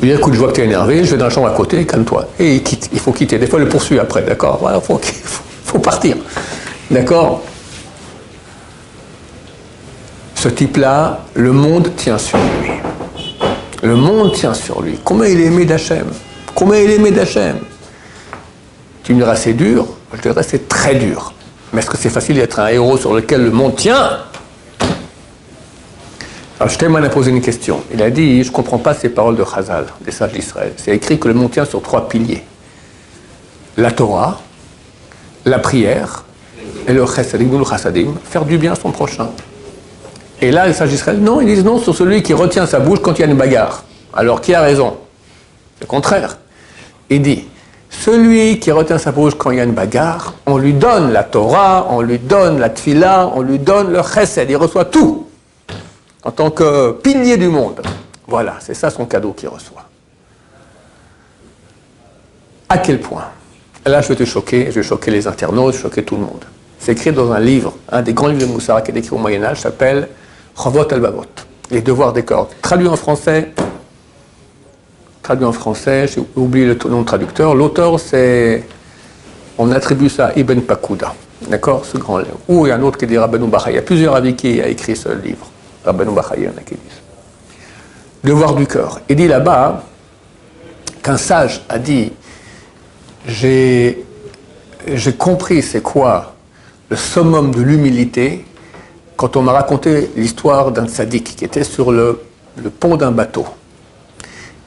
Ou 0.00 0.06
dire, 0.06 0.16
écoute, 0.16 0.32
je 0.32 0.38
vois 0.38 0.48
que 0.48 0.54
tu 0.54 0.60
es 0.62 0.64
énervé, 0.64 1.04
je 1.04 1.10
vais 1.10 1.18
dans 1.18 1.26
la 1.26 1.30
chambre 1.30 1.48
à 1.48 1.54
côté, 1.54 1.84
calme-toi. 1.84 2.26
Et 2.38 2.56
il 2.56 2.62
quitte, 2.62 2.88
il 2.92 2.98
faut 2.98 3.12
quitter. 3.12 3.38
Des 3.38 3.46
fois, 3.46 3.58
il 3.58 3.64
le 3.64 3.68
poursuit 3.68 3.98
après, 3.98 4.22
d'accord? 4.22 4.58
Voilà, 4.60 4.78
il 4.78 4.82
faut, 4.82 5.00
faut, 5.64 5.78
partir. 5.78 6.16
D'accord? 6.90 7.42
Ce 10.34 10.48
type-là, 10.48 11.20
le 11.34 11.52
monde 11.52 11.90
tient 11.96 12.16
sur 12.16 12.38
lui. 12.38 12.70
Le 13.82 13.94
monde 13.94 14.32
tient 14.32 14.54
sur 14.54 14.80
lui. 14.80 14.98
Combien 15.04 15.26
il 15.26 15.40
est 15.40 15.46
aimé 15.46 15.66
d'Hachem? 15.66 16.06
Combien 16.54 16.80
il 16.80 16.90
est 16.90 16.94
aimé 16.94 17.10
d'Hachem? 17.10 17.58
Tu 19.02 19.12
me 19.12 19.18
diras, 19.18 19.36
c'est 19.36 19.52
dur? 19.52 19.86
Je 20.14 20.22
dirais, 20.22 20.42
c'est 20.42 20.66
très 20.66 20.94
dur. 20.94 21.34
Mais 21.72 21.80
est-ce 21.80 21.90
que 21.90 21.98
c'est 21.98 22.10
facile 22.10 22.36
d'être 22.36 22.58
un 22.58 22.68
héros 22.68 22.96
sur 22.96 23.14
lequel 23.14 23.44
le 23.44 23.50
monde 23.50 23.76
tient? 23.76 24.18
Alors, 26.60 26.70
Shteman 26.70 27.02
a 27.02 27.08
posé 27.08 27.30
une 27.30 27.40
question. 27.40 27.82
Il 27.90 28.02
a 28.02 28.10
dit 28.10 28.44
Je 28.44 28.50
ne 28.50 28.54
comprends 28.54 28.76
pas 28.76 28.92
ces 28.92 29.08
paroles 29.08 29.34
de 29.34 29.44
Chazal, 29.44 29.86
des 30.02 30.10
sages 30.10 30.32
d'Israël. 30.32 30.74
C'est 30.76 30.94
écrit 30.94 31.18
que 31.18 31.26
le 31.26 31.32
monde 31.32 31.50
tient 31.50 31.64
sur 31.64 31.80
trois 31.80 32.06
piliers 32.06 32.44
la 33.78 33.90
Torah, 33.90 34.42
la 35.46 35.58
prière 35.58 36.24
et 36.86 36.92
le 36.92 37.06
chassadim, 37.06 38.12
faire 38.24 38.44
du 38.44 38.58
bien 38.58 38.72
à 38.72 38.74
son 38.74 38.90
prochain. 38.90 39.30
Et 40.42 40.50
là, 40.50 40.66
les 40.66 40.74
sages 40.74 40.90
d'Israël, 40.90 41.18
non, 41.18 41.40
ils 41.40 41.46
disent 41.46 41.64
non 41.64 41.78
sur 41.78 41.94
celui 41.94 42.22
qui 42.22 42.34
retient 42.34 42.66
sa 42.66 42.78
bouche 42.78 42.98
quand 43.00 43.14
il 43.18 43.22
y 43.22 43.24
a 43.24 43.26
une 43.26 43.38
bagarre. 43.38 43.84
Alors, 44.12 44.42
qui 44.42 44.52
a 44.52 44.60
raison? 44.60 44.98
Le 45.80 45.86
contraire. 45.86 46.36
Il 47.08 47.22
dit 47.22 47.46
celui 47.88 48.58
qui 48.58 48.70
retient 48.70 48.98
sa 48.98 49.12
bouche 49.12 49.34
quand 49.34 49.50
il 49.50 49.56
y 49.56 49.60
a 49.60 49.64
une 49.64 49.72
bagarre, 49.72 50.34
on 50.44 50.58
lui 50.58 50.74
donne 50.74 51.10
la 51.10 51.24
Torah, 51.24 51.86
on 51.88 52.02
lui 52.02 52.18
donne 52.18 52.60
la 52.60 52.68
tfila, 52.68 53.32
on 53.34 53.40
lui 53.40 53.58
donne 53.58 53.92
le 53.92 54.02
chesed, 54.02 54.50
il 54.50 54.56
reçoit 54.56 54.84
tout 54.84 55.29
en 56.30 56.32
tant 56.32 56.50
que 56.52 56.92
pilier 56.92 57.36
du 57.36 57.48
monde. 57.48 57.82
Voilà, 58.28 58.54
c'est 58.60 58.74
ça 58.74 58.88
son 58.88 59.04
cadeau 59.04 59.32
qu'il 59.32 59.48
reçoit. 59.48 59.84
À 62.68 62.78
quel 62.78 63.00
point? 63.00 63.24
Là, 63.84 64.00
je 64.00 64.08
vais 64.10 64.14
te 64.14 64.24
choquer, 64.24 64.66
je 64.66 64.76
vais 64.78 64.84
choquer 64.84 65.10
les 65.10 65.26
internautes, 65.26 65.72
je 65.72 65.78
vais 65.78 65.82
choquer 65.82 66.04
tout 66.04 66.14
le 66.14 66.20
monde. 66.20 66.44
C'est 66.78 66.92
écrit 66.92 67.10
dans 67.10 67.32
un 67.32 67.40
livre, 67.40 67.74
un 67.90 68.00
des 68.02 68.12
grands 68.12 68.28
livres 68.28 68.42
de 68.42 68.46
Moussara 68.46 68.80
qui 68.80 68.92
est 68.92 68.96
écrit 68.96 69.10
au 69.10 69.18
Moyen-Âge, 69.18 69.58
s'appelle 69.62 70.08
Chovot 70.56 70.86
al-Bavot, 70.92 71.24
les 71.72 71.82
devoirs 71.82 72.12
des 72.12 72.22
cordes. 72.22 72.50
Traduit 72.62 72.86
en 72.86 72.94
français, 72.94 73.50
traduit 75.24 75.46
en 75.46 75.52
français, 75.52 76.06
j'ai 76.06 76.22
oublié 76.36 76.66
le 76.66 76.78
nom 76.88 77.00
de 77.00 77.06
traducteur. 77.06 77.56
L'auteur, 77.56 77.98
c'est. 77.98 78.64
On 79.58 79.72
attribue 79.72 80.08
ça 80.08 80.26
à 80.26 80.38
Ibn 80.38 80.60
Pakuda, 80.60 81.12
d'accord? 81.48 81.84
Ce 81.84 81.98
grand 81.98 82.18
livre. 82.18 82.38
Ou 82.48 82.66
il 82.66 82.68
y 82.68 82.72
a 82.72 82.76
un 82.76 82.82
autre 82.82 82.98
qui 82.98 83.08
dit 83.08 83.18
Rabbeinu 83.18 83.48
Bachai. 83.48 83.72
Il 83.72 83.74
y 83.74 83.78
a 83.78 83.82
plusieurs 83.82 84.14
avis 84.14 84.36
qui 84.36 84.60
a 84.60 84.68
écrit 84.68 84.94
ce 84.94 85.08
livre. 85.08 85.50
Rabbeinu. 85.84 86.12
Devoir 88.22 88.54
du 88.54 88.66
cœur. 88.66 89.00
Il 89.08 89.16
dit 89.16 89.28
là-bas 89.28 89.84
qu'un 91.02 91.16
sage 91.16 91.62
a 91.68 91.78
dit 91.78 92.12
J'ai 93.26 94.04
compris 95.18 95.62
c'est 95.62 95.82
quoi 95.82 96.34
le 96.88 96.96
summum 96.96 97.54
de 97.54 97.62
l'humilité 97.62 98.44
quand 99.16 99.36
on 99.36 99.42
m'a 99.42 99.52
raconté 99.52 100.10
l'histoire 100.16 100.72
d'un 100.72 100.88
sadique 100.88 101.36
qui 101.36 101.44
était 101.44 101.64
sur 101.64 101.92
le, 101.92 102.20
le 102.56 102.70
pont 102.70 102.96
d'un 102.96 103.10
bateau. 103.12 103.46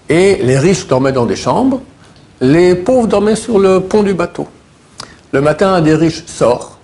Et 0.09 0.35
les 0.43 0.57
riches 0.57 0.87
dormaient 0.87 1.11
dans 1.11 1.25
des 1.25 1.35
chambres, 1.35 1.81
les 2.39 2.75
pauvres 2.75 3.07
dormaient 3.07 3.35
sur 3.35 3.57
le 3.59 3.79
pont 3.79 4.03
du 4.03 4.13
bateau. 4.13 4.47
Le 5.31 5.41
matin, 5.41 5.73
un 5.73 5.81
des 5.81 5.95
riches 5.95 6.23
sort 6.25 6.77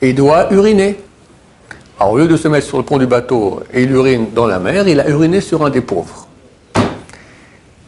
et 0.00 0.12
doit 0.12 0.52
uriner. 0.52 1.03
Alors, 1.98 2.12
au 2.12 2.18
lieu 2.18 2.26
de 2.26 2.36
se 2.36 2.48
mettre 2.48 2.66
sur 2.66 2.78
le 2.78 2.84
pont 2.84 2.98
du 2.98 3.06
bateau 3.06 3.62
et 3.72 3.82
il 3.82 3.90
urine 3.92 4.26
dans 4.34 4.46
la 4.46 4.58
mer, 4.58 4.86
il 4.88 5.00
a 5.00 5.08
uriné 5.08 5.40
sur 5.40 5.64
un 5.64 5.70
des 5.70 5.80
pauvres. 5.80 6.26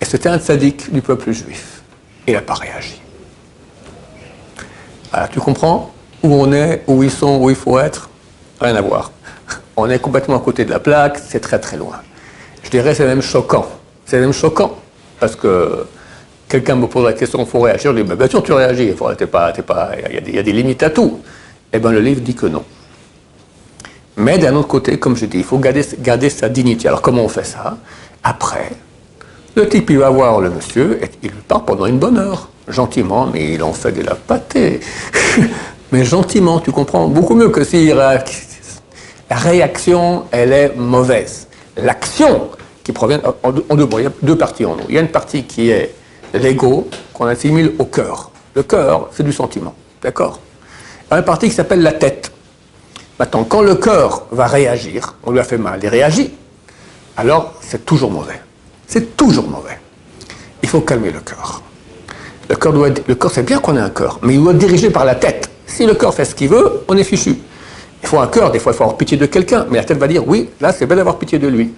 Et 0.01 0.05
c'était 0.05 0.29
un 0.29 0.39
sadique 0.39 0.93
du 0.93 1.03
peuple 1.03 1.33
juif. 1.33 1.83
Il 2.27 2.35
n'a 2.35 2.41
pas 2.41 2.55
réagi. 2.55 3.01
Alors, 5.13 5.29
tu 5.29 5.41
comprends 5.41 5.93
où 6.23 6.35
on 6.35 6.53
est, 6.53 6.83
où 6.87 7.03
ils 7.03 7.11
sont, 7.11 7.39
où 7.41 7.51
il 7.51 7.57
faut 7.57 7.79
être? 7.79 8.11
Rien 8.61 8.77
à 8.77 8.81
voir. 8.81 9.13
On 9.77 9.91
est 9.91 9.99
complètement 9.99 10.37
à 10.37 10.41
côté 10.41 10.65
de 10.65 10.71
la 10.71 10.79
plaque, 10.79 11.19
c'est 11.19 11.41
très 11.41 11.59
très 11.59 11.77
loin. 11.77 11.97
Je 12.63 12.71
dirais 12.71 12.95
c'est 12.95 13.07
même 13.07 13.23
choquant. 13.23 13.67
C'est 14.07 14.19
même 14.19 14.33
choquant. 14.33 14.77
Parce 15.21 15.37
que 15.37 15.87
quelqu'un 16.49 16.77
me 16.77 16.87
pose 16.87 17.05
la 17.05 17.13
question, 17.13 17.41
il 17.41 17.47
faut 17.47 17.61
réagir. 17.61 17.93
Je 17.93 18.03
dis, 18.03 18.03
bah, 18.03 18.17
bien 18.17 18.29
sûr 18.29 18.43
tu 18.43 18.53
réagis, 18.53 18.95
il 18.95 20.35
y 20.35 20.39
a 20.39 20.43
des 20.43 20.53
limites 20.53 20.83
à 20.83 20.91
tout. 20.91 21.21
Eh 21.73 21.79
bien 21.79 21.91
le 21.91 22.01
livre 22.01 22.21
dit 22.21 22.35
que 22.35 22.47
non. 22.47 22.65
Mais 24.17 24.39
d'un 24.39 24.55
autre 24.57 24.69
côté, 24.69 24.99
comme 24.99 25.17
je 25.17 25.27
dis, 25.27 25.39
il 25.39 25.45
faut 25.45 25.59
garder, 25.59 26.31
sa 26.31 26.49
dignité. 26.49 26.89
Alors 26.89 27.03
comment 27.03 27.23
on 27.25 27.29
fait 27.29 27.45
ça? 27.45 27.77
Après, 28.25 28.71
le 29.55 29.69
type, 29.69 29.91
il 29.91 29.99
va 29.99 30.11
voir 30.11 30.41
le 30.41 30.51
monsieur 30.51 30.99
et 31.03 31.11
il 31.23 31.31
lui 31.31 31.41
parle 31.47 31.65
pendant 31.65 31.87
une 31.87 31.99
bonne 31.99 32.19
heure. 32.19 32.49
Gentiment, 32.69 33.27
mais 33.33 33.53
il 33.55 33.63
en 33.63 33.73
fait 33.73 33.93
de 33.93 34.03
la 34.03 34.15
pâtée. 34.15 34.81
mais 35.93 36.05
gentiment, 36.05 36.59
tu 36.61 36.73
comprends 36.73 37.07
Beaucoup 37.09 37.35
mieux 37.35 37.51
que 37.51 37.63
si 37.63 37.87
la 37.93 38.23
réaction, 39.31 40.25
elle 40.33 40.53
est 40.53 40.75
mauvaise. 40.77 41.47
L'action 41.77 42.49
qui 42.83 42.93
provient 42.93 43.21
en 43.43 43.53
deux, 43.53 43.65
en 43.69 43.75
deux- 43.77 43.87
bon, 43.87 43.99
il 43.99 44.05
y 44.05 44.07
a 44.07 44.13
deux 44.23 44.37
parties 44.37 44.65
en 44.65 44.77
nous. 44.77 44.85
Il 44.89 44.95
y 44.95 44.99
a 44.99 45.01
une 45.01 45.09
partie 45.09 45.45
qui 45.45 45.71
est 45.71 45.95
l'ego, 46.35 46.89
qu'on 47.13 47.27
assimile 47.27 47.73
au 47.79 47.85
cœur. 47.85 48.31
Le 48.55 48.63
cœur, 48.63 49.11
c'est 49.13 49.23
du 49.23 49.33
sentiment. 49.33 49.75
D'accord? 50.03 50.41
Il 51.11 51.13
y 51.13 51.17
a 51.17 51.19
une 51.19 51.25
partie 51.25 51.49
qui 51.49 51.55
s'appelle 51.55 51.83
la 51.83 51.93
tête. 51.93 52.33
Maintenant, 53.19 53.45
quand 53.45 53.63
le 53.63 53.77
cœur 53.77 54.27
va 54.31 54.47
réagir, 54.47 55.15
on 55.25 55.31
lui 55.31 55.41
a 55.41 55.45
fait 55.45 55.57
mal, 55.57 55.81
il 55.83 55.89
réagit, 55.89 56.33
alors 57.17 57.55
c'est 57.61 57.87
toujours 57.87 58.11
mauvais. 58.11 58.41
C'est 58.87 59.17
toujours 59.17 59.49
mauvais. 59.49 59.79
Il 60.63 60.69
faut 60.69 60.81
calmer 60.81 61.11
le 61.11 61.21
cœur. 61.21 61.63
Le 62.49 62.57
cœur, 62.57 62.75
cœur, 63.19 63.31
c'est 63.31 63.43
bien 63.43 63.59
qu'on 63.59 63.77
ait 63.77 63.81
un 63.81 63.91
cœur, 63.91 64.19
mais 64.23 64.35
il 64.35 64.43
doit 64.43 64.53
être 64.53 64.59
dirigé 64.59 64.91
par 64.91 65.05
la 65.05 65.15
tête. 65.15 65.51
Si 65.67 65.87
le 65.87 65.95
cœur 65.95 66.15
fait 66.15 66.25
ce 66.25 66.35
qu'il 66.35 66.49
veut, 66.49 66.85
on 66.89 66.97
est 66.97 67.05
fichu. 67.05 67.37
Il 68.03 68.09
faut 68.09 68.21
un 68.21 68.29
cœur, 68.29 68.53
des 68.53 68.59
fois 68.59 68.73
il 68.73 68.77
faut 68.77 68.85
avoir 68.85 68.97
pitié 68.97 69.17
de 69.17 69.27
quelqu'un, 69.27 69.67
mais 69.69 69.79
la 69.79 69.85
tête 69.85 69.99
va 69.99 70.07
dire 70.07 70.27
oui, 70.29 70.51
là 70.61 70.73
c'est 70.73 70.87
bien 70.87 70.97
d'avoir 70.97 71.19
pitié 71.19 71.39
de 71.39 71.49
lui. 71.49 71.73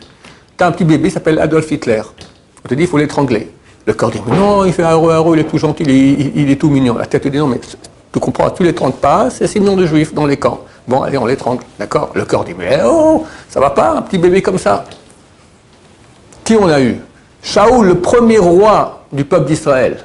Tu 0.57 0.65
as 0.65 0.67
un 0.67 0.73
petit 0.73 0.85
bébé, 0.85 1.09
il 1.09 1.13
s'appelle 1.13 1.39
Adolf 1.39 1.71
Hitler. 1.71 2.03
On 2.65 2.69
te 2.69 2.75
dit 2.75 2.83
il 2.83 2.89
faut 2.89 2.99
l'étrangler. 2.99 3.51
Le 3.87 3.95
cœur 3.95 4.11
dit 4.11 4.21
non, 4.27 4.65
il 4.65 4.73
fait 4.73 4.83
un 4.83 4.93
heureux, 4.93 5.13
heureux, 5.15 5.37
il 5.37 5.41
est 5.41 5.45
tout 5.45 5.57
gentil, 5.57 5.85
il 5.85 6.51
est, 6.51 6.57
tout 6.57 6.69
mignon. 6.69 6.99
La 6.99 7.07
tête 7.07 7.23
te 7.23 7.29
dit 7.29 7.39
non, 7.39 7.47
mais 7.47 7.61
tu 8.13 8.21
comprends, 8.21 8.51
tu 8.51 8.63
l'étrangles 8.63 8.97
pas, 8.97 9.31
c'est 9.31 9.47
6 9.47 9.61
millions 9.61 9.77
de 9.77 9.87
juifs 9.87 10.13
dans 10.13 10.27
les 10.27 10.37
camps. 10.37 10.61
Bon, 10.89 11.03
allez, 11.03 11.19
on 11.19 11.27
l'étrangle, 11.27 11.63
d'accord 11.79 12.11
Le 12.15 12.25
cœur 12.25 12.45
dit 12.45 12.55
mais 12.59 12.81
oh, 12.83 13.27
ça 13.49 13.61
va 13.61 13.69
pas, 13.71 13.91
un 13.91 14.03
petit 14.03 14.17
bébé 14.17 14.41
comme 14.41 14.57
ça. 14.59 14.85
Qui 16.43 16.57
on 16.57 16.67
a 16.67 16.81
eu? 16.81 16.97
Shaoul, 17.43 17.87
le 17.87 18.01
premier 18.01 18.39
roi 18.39 19.03
du 19.13 19.25
peuple 19.27 19.47
d'Israël. 19.47 19.99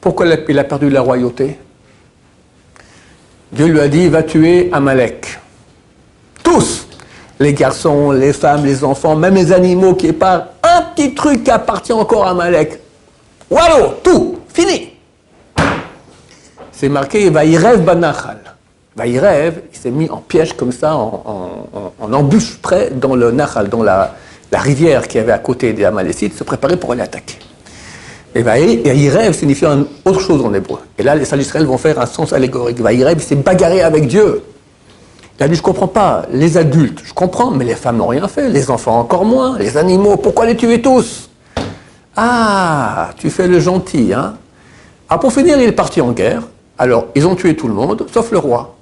Pourquoi 0.00 0.26
il 0.26 0.32
a- 0.32 0.36
il 0.48 0.68
perdu 0.68 0.88
la 0.88 1.00
royauté? 1.00 1.58
Dieu 3.50 3.66
lui 3.66 3.80
a 3.80 3.88
dit, 3.88 4.08
va 4.08 4.22
tuer 4.22 4.68
Amalek. 4.72 5.38
Tous, 6.44 6.86
les 7.40 7.52
garçons, 7.52 8.12
les 8.12 8.32
femmes, 8.32 8.64
les 8.64 8.84
enfants, 8.84 9.16
même 9.16 9.34
les 9.34 9.52
animaux 9.52 9.94
qui 9.94 10.12
parlent, 10.12 10.46
un 10.62 10.82
petit 10.94 11.12
truc 11.14 11.42
qui 11.42 11.50
appartient 11.50 11.92
encore 11.92 12.24
à 12.26 12.30
Amalek. 12.30 12.78
Wallo, 13.50 13.94
tout, 14.04 14.38
fini. 14.54 14.92
C'est 16.70 16.88
marqué, 16.88 17.30
va 17.30 17.44
Irev 17.44 17.82
Banachal. 17.82 18.38
Rêve, 19.18 19.62
il 19.72 19.78
s'est 19.78 19.90
mis 19.90 20.08
en 20.10 20.18
piège 20.18 20.54
comme 20.54 20.72
ça, 20.72 20.96
en, 20.96 22.12
embûche 22.12 22.58
près 22.60 22.90
dans 22.90 23.14
le 23.14 23.30
Nahal, 23.30 23.68
dans 23.68 23.82
la, 23.82 24.14
rivière 24.52 25.06
qui 25.06 25.18
avait 25.18 25.32
à 25.32 25.38
côté 25.38 25.72
des 25.72 25.84
Amalécites, 25.84 26.36
se 26.36 26.44
préparer 26.44 26.76
pour 26.76 26.92
aller 26.92 27.02
attaquer. 27.02 27.36
Et 28.34 28.42
rêve 28.42 29.32
signifie 29.32 29.64
autre 30.04 30.20
chose 30.20 30.44
en 30.44 30.52
hébreu. 30.54 30.78
Et 30.96 31.02
là, 31.02 31.14
les 31.14 31.24
sages 31.24 31.40
d'Israël 31.40 31.66
vont 31.66 31.78
faire 31.78 32.00
un 32.00 32.06
sens 32.06 32.32
allégorique. 32.32 32.78
il 32.80 33.20
s'est 33.20 33.36
bagarré 33.36 33.82
avec 33.82 34.06
Dieu. 34.06 34.42
Il 35.38 35.44
a 35.44 35.48
dit, 35.48 35.54
je 35.54 35.62
comprends 35.62 35.88
pas, 35.88 36.24
les 36.32 36.56
adultes, 36.56 37.02
je 37.04 37.14
comprends, 37.14 37.50
mais 37.50 37.64
les 37.64 37.76
femmes 37.76 37.98
n'ont 37.98 38.08
rien 38.08 38.26
fait, 38.26 38.48
les 38.48 38.70
enfants 38.70 38.98
encore 38.98 39.24
moins, 39.24 39.56
les 39.56 39.76
animaux, 39.76 40.16
pourquoi 40.16 40.46
les 40.46 40.56
tuer 40.56 40.82
tous? 40.82 41.30
Ah, 42.16 43.10
tu 43.16 43.30
fais 43.30 43.46
le 43.46 43.60
gentil, 43.60 44.12
hein 44.12 44.34
Ah, 45.08 45.18
pour 45.18 45.32
finir, 45.32 45.56
il 45.60 45.68
est 45.68 45.72
parti 45.72 46.00
en 46.00 46.10
guerre. 46.10 46.42
Alors, 46.76 47.06
ils 47.14 47.26
ont 47.26 47.36
tué 47.36 47.54
tout 47.54 47.68
le 47.68 47.74
monde, 47.74 48.04
sauf 48.12 48.32
le 48.32 48.38
roi 48.38 48.77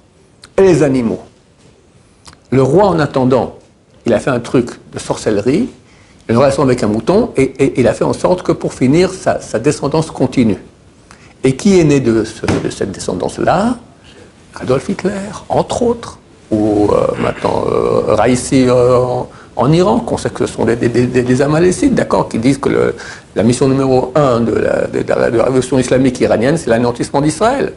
et 0.57 0.61
les 0.61 0.83
animaux. 0.83 1.21
Le 2.51 2.63
roi, 2.63 2.87
en 2.87 2.99
attendant, 2.99 3.55
il 4.05 4.13
a 4.13 4.19
fait 4.19 4.29
un 4.29 4.39
truc 4.39 4.71
de 4.93 4.99
sorcellerie, 4.99 5.69
une 6.29 6.37
relation 6.37 6.63
avec 6.63 6.83
un 6.83 6.87
mouton, 6.87 7.31
et, 7.37 7.79
il 7.79 7.87
a 7.87 7.93
fait 7.93 8.03
en 8.03 8.13
sorte 8.13 8.41
que 8.43 8.51
pour 8.51 8.73
finir, 8.73 9.11
sa, 9.13 9.59
descendance 9.59 10.11
continue. 10.11 10.57
Et 11.43 11.55
qui 11.55 11.79
est 11.79 11.83
né 11.83 11.99
de, 11.99 12.23
cette 12.23 12.91
descendance-là? 12.91 13.77
Adolf 14.59 14.89
Hitler, 14.89 15.11
entre 15.49 15.83
autres, 15.83 16.19
ou 16.49 16.89
euh, 16.91 17.07
maintenant 17.21 17.65
euh, 17.69 18.15
Raïssi 18.15 18.65
euh, 18.67 18.97
en, 19.55 19.71
Iran, 19.71 19.99
qu'on 19.99 20.17
sait 20.17 20.29
que 20.29 20.45
ce 20.45 20.53
sont 20.53 20.65
des, 20.65 20.75
des, 20.75 21.41
Amalécites, 21.41 21.93
d'accord, 21.93 22.27
qui 22.27 22.39
disent 22.39 22.57
que 22.57 22.95
la 23.35 23.43
mission 23.43 23.67
numéro 23.67 24.11
un 24.15 24.39
de 24.39 24.53
la, 24.55 25.43
révolution 25.43 25.77
islamique 25.77 26.19
iranienne, 26.21 26.57
c'est 26.57 26.69
l'anéantissement 26.69 27.21
d'Israël. 27.21 27.73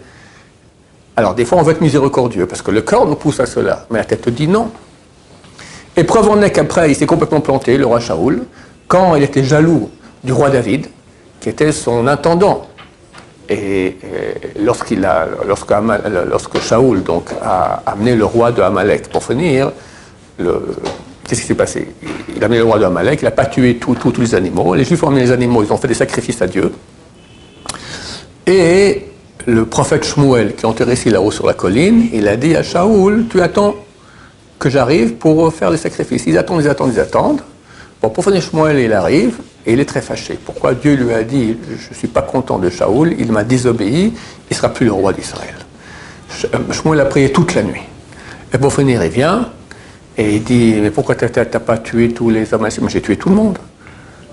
Alors, 1.21 1.35
des 1.35 1.45
fois, 1.45 1.59
on 1.59 1.63
veut 1.63 1.73
être 1.73 1.83
miséricordieux, 1.83 2.47
parce 2.47 2.63
que 2.63 2.71
le 2.71 2.81
cœur 2.81 3.05
nous 3.05 3.15
pousse 3.15 3.41
à 3.41 3.45
cela, 3.45 3.85
mais 3.91 3.99
la 3.99 4.07
tête 4.07 4.27
dit 4.31 4.49
non. 4.49 4.71
Et 5.95 6.03
preuve 6.03 6.31
en 6.31 6.41
est 6.41 6.51
qu'après, 6.51 6.91
il 6.91 6.95
s'est 6.95 7.05
complètement 7.05 7.43
planté, 7.43 7.77
le 7.77 7.85
roi 7.85 8.01
Shaoul, 8.01 8.45
quand 8.89 9.17
il 9.17 9.23
était 9.23 9.45
jaloux 9.45 9.91
du 10.25 10.33
roi 10.33 10.49
David, 10.49 10.87
qui 11.39 11.51
était 11.51 11.73
son 11.73 12.07
intendant. 12.07 12.69
Et, 13.51 13.99
lorsqu'il 14.59 15.05
a, 15.05 15.29
lorsque, 15.47 15.75
lorsque 16.27 16.59
Shaoul 16.59 17.03
donc, 17.03 17.29
a 17.43 17.83
amené 17.85 18.17
le 18.17 18.25
roi 18.25 18.51
de 18.51 18.63
Amalek 18.63 19.11
pour 19.11 19.23
finir, 19.23 19.73
qu'est-ce 20.39 21.43
qui 21.43 21.47
s'est 21.49 21.55
passé? 21.55 21.87
Il 22.35 22.43
a 22.43 22.47
amené 22.47 22.61
le 22.61 22.65
roi 22.65 22.79
de 22.79 22.85
Amalek, 22.87 23.21
il 23.21 23.27
n'a 23.27 23.31
pas 23.31 23.45
tué 23.45 23.77
tous 23.77 24.19
les 24.19 24.35
animaux. 24.35 24.75
Les 24.75 24.85
Juifs 24.85 25.03
ont 25.03 25.09
amené 25.09 25.25
les 25.25 25.33
animaux, 25.33 25.63
ils 25.63 25.71
ont 25.71 25.77
fait 25.77 25.89
des 25.89 25.93
sacrifices 25.93 26.41
à 26.41 26.47
Dieu. 26.47 26.73
Et 28.47 29.10
le 29.51 29.67
prophète 29.67 30.05
Shmuel, 30.05 30.55
qui 30.55 30.63
est 30.63 30.69
enterré 30.69 30.93
ici 30.93 31.11
là-haut 31.11 31.31
sur 31.31 31.47
la 31.47 31.55
colline, 31.55 32.09
il 32.13 32.29
a 32.29 32.37
dit 32.37 32.55
à 32.55 32.63
Shaoul, 32.63 33.27
tu 33.29 33.41
attends 33.41 33.75
que 34.59 34.71
j'arrive 34.71 35.15
pour 35.15 35.53
faire 35.53 35.71
les 35.71 35.77
sacrifices. 35.77 36.25
Ils 36.27 36.39
attendent, 36.39 36.63
ils 36.63 36.69
attendent, 36.69 36.93
ils 36.95 37.01
attendent. 37.01 37.41
Bon, 38.01 38.11
pour 38.11 38.25
finir 38.25 38.41
Shmuel, 38.43 38.79
il 38.79 38.93
arrive 38.93 39.39
et 39.67 39.73
il 39.73 39.81
est 39.81 39.85
très 39.85 40.03
fâché. 40.03 40.39
Pourquoi 40.43 40.75
Dieu 40.75 40.95
lui 40.95 41.13
a 41.13 41.23
dit, 41.25 41.57
je 41.69 41.91
ne 41.91 41.95
suis 41.95 42.09
pas 42.09 42.23
content 42.23 42.59
de 42.59 42.71
Shaoul, 42.71 43.15
il 43.19 43.33
m'a 43.33 43.43
désobéi, 43.43 44.05
il 44.05 44.13
ne 44.51 44.55
sera 44.55 44.69
plus 44.69 44.87
le 44.87 44.93
roi 44.93 45.13
d'Israël. 45.13 45.55
Euh, 46.45 46.73
Shmuel 46.73 47.01
a 47.01 47.07
prié 47.07 47.33
toute 47.33 47.55
la 47.55 47.63
nuit. 47.63 47.83
Et 48.55 48.59
pour 48.59 48.73
finir, 48.73 49.05
il 49.05 49.11
vient 49.11 49.49
et 50.17 50.37
il 50.37 50.45
dit, 50.45 50.77
mais 50.81 50.91
pourquoi 50.91 51.17
tu 51.17 51.25
n'as 51.25 51.45
pas 51.45 51.79
tué 51.79 52.11
tous 52.11 52.31
les 52.31 52.55
hommes 52.55 52.61
Moi, 52.63 52.89
j'ai 52.89 53.01
tué 53.01 53.17
tout 53.17 53.31
le 53.31 53.35
monde. 53.35 53.59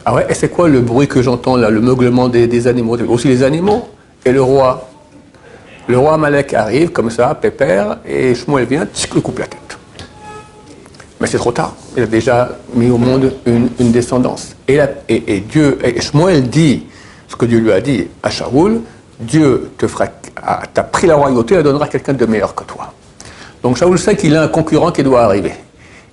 Ah 0.06 0.14
ouais, 0.14 0.28
et 0.30 0.34
c'est 0.34 0.50
quoi 0.50 0.70
le 0.70 0.82
bruit 0.82 1.08
que 1.08 1.22
j'entends 1.22 1.58
là, 1.58 1.70
le 1.70 1.82
meuglement 1.82 2.30
des, 2.30 2.48
des 2.48 2.68
animaux? 2.68 2.98
Aussi 3.10 3.28
les 3.28 3.44
animaux 3.44 3.90
Et 4.26 4.32
le 4.32 4.42
roi 4.42 4.88
le 5.88 5.98
roi 5.98 6.16
Amalek 6.16 6.54
arrive 6.54 6.92
comme 6.92 7.10
ça, 7.10 7.34
pépère, 7.36 8.00
et 8.06 8.36
Shmuel 8.36 8.66
vient, 8.66 8.86
tchic, 8.86 9.14
le 9.16 9.22
coupe 9.22 9.40
la 9.40 9.48
tête. 9.48 9.78
Mais 11.20 11.28
c'est 11.28 11.38
trop 11.38 11.52
tard. 11.52 11.74
Il 11.96 12.04
a 12.04 12.06
déjà 12.06 12.58
mis 12.74 12.90
au 12.90 12.98
monde 12.98 13.34
une, 13.46 13.70
descendance. 13.92 14.56
Et, 14.68 14.80
Dieu, 15.50 15.80
et 15.84 16.42
dit 16.42 16.86
ce 17.28 17.36
que 17.36 17.46
Dieu 17.46 17.60
lui 17.60 17.72
a 17.72 17.82
dit 17.82 18.08
à 18.22 18.30
Shaoul 18.30 18.82
Dieu 19.20 19.72
t'a 20.74 20.84
pris 20.84 21.08
la 21.08 21.16
royauté, 21.16 21.56
il 21.56 21.64
donnera 21.64 21.88
quelqu'un 21.88 22.14
de 22.14 22.26
meilleur 22.28 22.54
que 22.54 22.64
toi. 22.66 22.94
Donc 23.64 23.78
Shaoul 23.78 23.98
sait 23.98 24.16
qu'il 24.16 24.36
a 24.36 24.44
un 24.44 24.48
concurrent 24.48 24.92
qui 24.92 25.02
doit 25.02 25.24
arriver. 25.24 25.54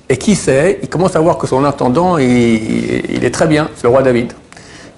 Et 0.09 0.17
qui 0.17 0.35
sait, 0.35 0.79
il 0.83 0.89
commence 0.89 1.15
à 1.15 1.21
voir 1.21 1.37
que 1.37 1.47
son 1.47 1.65
intendant, 1.65 2.17
il, 2.17 2.27
il 2.29 3.25
est 3.25 3.31
très 3.31 3.47
bien, 3.47 3.69
c'est 3.77 3.85
le 3.85 3.91
roi 3.91 4.03
David. 4.03 4.33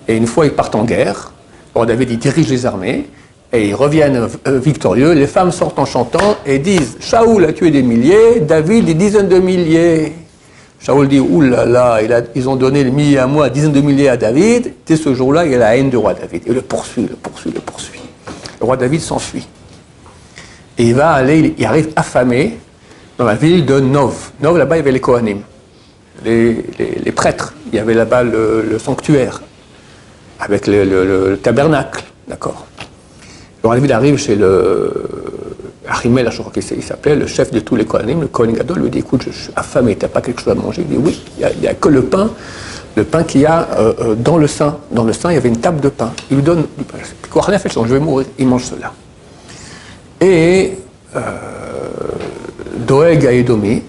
Et 0.06 0.16
une 0.16 0.26
fois, 0.28 0.46
ils 0.46 0.52
partent 0.52 0.76
en 0.76 0.84
guerre. 0.84 1.32
Le 1.74 1.78
roi 1.80 1.86
David, 1.86 2.10
il 2.10 2.18
dirige 2.18 2.48
les 2.48 2.64
armées 2.64 3.08
et 3.52 3.68
ils 3.68 3.74
reviennent 3.74 4.28
euh, 4.46 4.58
victorieux. 4.58 5.12
Les 5.12 5.26
femmes 5.26 5.52
sortent 5.52 5.78
en 5.78 5.84
chantant 5.84 6.36
et 6.44 6.58
disent 6.58 6.96
Shaoul 7.00 7.44
a 7.44 7.52
tué 7.52 7.70
des 7.70 7.82
milliers, 7.82 8.40
David 8.40 8.86
des 8.86 8.94
dizaines 8.94 9.28
de 9.28 9.38
milliers. 9.38 10.12
Shaoul 10.80 11.08
dit 11.08 11.20
Oulala, 11.20 12.02
là 12.02 12.20
ils 12.34 12.48
ont 12.48 12.56
donné 12.56 12.84
des 12.84 12.90
milliers 12.90 13.18
à 13.18 13.26
moi, 13.26 13.48
dizaines 13.48 13.72
de 13.72 13.80
milliers 13.80 14.08
à 14.08 14.16
David. 14.16 14.74
Dès 14.86 14.96
ce 14.96 15.14
jour-là, 15.14 15.46
il 15.46 15.52
y 15.52 15.54
a 15.54 15.58
la 15.58 15.76
haine 15.76 15.90
du 15.90 15.96
roi 15.96 16.14
David. 16.14 16.42
Et 16.46 16.52
le 16.52 16.62
poursuit, 16.62 17.06
le 17.08 17.16
poursuit, 17.16 17.50
le 17.52 17.60
poursuit. 17.60 18.00
Le 18.60 18.66
roi 18.66 18.76
David 18.76 19.00
s'enfuit. 19.00 19.46
Et 20.78 20.84
il 20.84 20.94
va 20.94 21.12
aller, 21.12 21.54
il 21.56 21.64
arrive 21.64 21.90
affamé 21.96 22.58
dans 23.16 23.24
la 23.24 23.34
ville 23.34 23.64
de 23.64 23.80
Nov. 23.80 24.32
Nov, 24.42 24.58
là-bas, 24.58 24.76
il 24.76 24.80
y 24.80 24.82
avait 24.82 24.92
les 24.92 25.00
Kohanim, 25.00 25.40
les, 26.24 27.12
prêtres. 27.14 27.54
Il 27.72 27.76
y 27.76 27.78
avait 27.78 27.94
là-bas 27.94 28.22
le, 28.22 28.78
sanctuaire, 28.78 29.40
avec 30.38 30.66
le 30.66 31.38
tabernacle. 31.42 32.04
D'accord 32.28 32.65
David 33.74 33.92
arrive 33.92 34.16
chez 34.16 34.36
le 34.36 34.92
Arimel, 35.88 36.30
je 36.30 36.40
crois 36.40 36.52
qu'il 36.52 36.82
s'appelait, 36.82 37.14
le 37.14 37.26
chef 37.26 37.50
de 37.50 37.60
tous 37.60 37.76
les 37.76 37.84
Kohanim, 37.84 38.20
le 38.20 38.26
Kohen 38.26 38.52
Gadol, 38.52 38.80
lui 38.80 38.90
dit 38.90 38.98
Écoute, 38.98 39.22
je 39.26 39.30
suis 39.30 39.52
affamé, 39.54 39.96
t'as 39.96 40.08
pas 40.08 40.20
quelque 40.20 40.40
chose 40.40 40.52
à 40.52 40.54
manger? 40.54 40.82
Il 40.82 40.88
dit 40.88 41.02
Oui, 41.02 41.22
il 41.38 41.60
n'y 41.60 41.68
a, 41.68 41.74
que 41.74 41.88
le 41.88 42.02
pain, 42.02 42.30
le 42.96 43.04
pain 43.04 43.22
qu'il 43.22 43.42
y 43.42 43.46
a 43.46 43.68
euh, 43.78 43.92
euh, 44.00 44.14
dans 44.14 44.36
le 44.38 44.46
sein. 44.46 44.78
Dans 44.90 45.04
le 45.04 45.12
sein, 45.12 45.30
il 45.30 45.34
y 45.34 45.36
avait 45.36 45.48
une 45.48 45.60
table 45.60 45.80
de 45.80 45.88
pain. 45.88 46.12
Il 46.30 46.38
lui 46.38 46.42
donne 46.42 46.66
du 46.76 46.84
pain. 46.84 46.98
fait 47.58 47.72
je 47.72 47.80
vais 47.80 48.00
mourir. 48.00 48.26
Il 48.38 48.48
mange 48.48 48.64
cela. 48.64 48.92
Et 50.20 50.72
euh, 51.14 51.20
Doeg 52.86 53.24
Aedomi, 53.24 53.82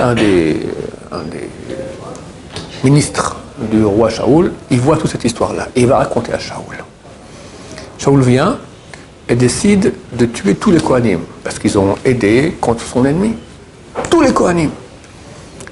un 0.00 0.14
des, 0.14 0.56
un 1.10 1.22
des 1.22 1.48
ministres 2.84 3.36
du 3.70 3.84
roi 3.84 4.10
Shaoul, 4.10 4.52
il 4.70 4.80
voit 4.80 4.96
toute 4.96 5.10
cette 5.10 5.24
histoire-là 5.24 5.68
et 5.76 5.82
il 5.82 5.86
va 5.86 5.98
raconter 5.98 6.32
à 6.32 6.38
Shaoul. 6.38 6.76
Shaoul 8.02 8.22
vient 8.22 8.58
et 9.28 9.36
décide 9.36 9.92
de 10.12 10.26
tuer 10.26 10.56
tous 10.56 10.72
les 10.72 10.80
Kohanim, 10.80 11.20
parce 11.44 11.60
qu'ils 11.60 11.78
ont 11.78 11.94
aidé 12.04 12.52
contre 12.60 12.82
son 12.82 13.04
ennemi. 13.04 13.36
Tous 14.10 14.22
les 14.22 14.32
Kohanim. 14.32 14.70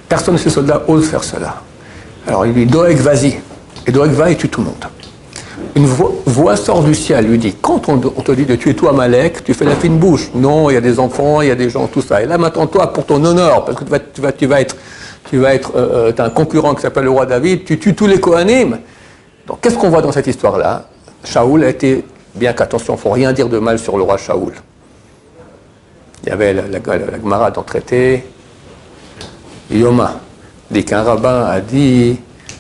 Personne 0.09 0.35
de 0.35 0.39
ces 0.39 0.51
soldats 0.51 0.85
ose 0.87 1.09
faire 1.09 1.25
cela. 1.25 1.61
Alors 2.29 2.47
il 2.47 2.53
lui 2.53 2.67
dit 2.67 2.71
Doeg, 2.71 2.99
vas-y. 2.99 3.41
Et 3.85 3.91
Doeg 3.91 4.13
va 4.13 4.31
et 4.31 4.37
tue 4.37 4.49
tout 4.49 4.61
le 4.61 4.67
monde. 4.67 4.85
Une 5.75 5.87
voix, 5.87 6.57
sort 6.57 6.85
du 6.85 6.95
ciel, 6.95 7.27
lui 7.27 7.39
dit 7.39 7.57
Quand 7.61 7.89
on, 7.89 7.99
te 7.99 8.31
dit 8.31 8.45
de 8.45 8.55
tuer 8.55 8.75
toi, 8.75 8.93
Malek, 8.93 9.43
tu 9.43 9.53
fais 9.53 9.65
la 9.65 9.75
fine 9.75 9.99
bouche. 9.99 10.31
Non, 10.33 10.71
il 10.71 10.75
y 10.75 10.77
a 10.77 10.81
des 10.81 11.01
enfants, 11.01 11.41
il 11.41 11.49
y 11.49 11.51
a 11.51 11.57
des 11.57 11.69
gens, 11.69 11.89
tout 11.89 12.03
ça. 12.03 12.23
Et 12.23 12.27
là, 12.27 12.39
maintenant, 12.39 12.69
toi, 12.69 12.93
pour 12.93 13.07
ton 13.07 13.25
honneur, 13.25 13.65
parce 13.65 13.77
que 13.77 13.85
tu 13.85 14.21
vas, 14.21 14.31
tu 14.31 14.47
vas, 14.47 14.61
être, 14.61 14.77
tu 15.29 15.45
être 15.45 15.73
euh, 15.75 16.13
euh, 16.17 16.25
un 16.25 16.31
concurrent 16.31 16.77
qui 16.77 16.83
s'appelle 16.83 17.05
le 17.05 17.11
roi 17.11 17.27
David, 17.27 17.65
tu 17.65 17.81
tues 17.81 17.97
tous 17.97 18.07
les 18.07 18.21
Kohanim. 18.21 18.79
Donc, 19.49 19.61
qu'est-ce 19.61 19.77
qu'on 19.77 19.91
voit 19.91 20.03
dans 20.03 20.13
cette 20.13 20.29
histoire-là? 20.29 20.87
Shaoul 21.25 21.65
a 21.65 21.69
été 21.69 22.05
Bien 22.35 22.53
qu'attention, 22.53 22.95
il 22.95 22.97
ne 22.97 23.01
faut 23.03 23.11
rien 23.11 23.33
dire 23.33 23.49
de 23.49 23.59
mal 23.59 23.79
sur 23.79 23.97
le 23.97 24.03
roi 24.03 24.17
Shaoul. 24.17 24.55
Il 26.23 26.29
y 26.29 26.33
avait 26.33 26.53
la, 26.53 26.63
la, 26.69 26.81
Gemara 26.83 27.51
dans 27.51 27.63
traité, 27.63 28.25
Yoma, 29.71 30.21
dès 30.71 30.83
qu'un 30.83 31.03
rabbin 31.03 31.45
a 31.45 31.61
dit, 31.61 32.19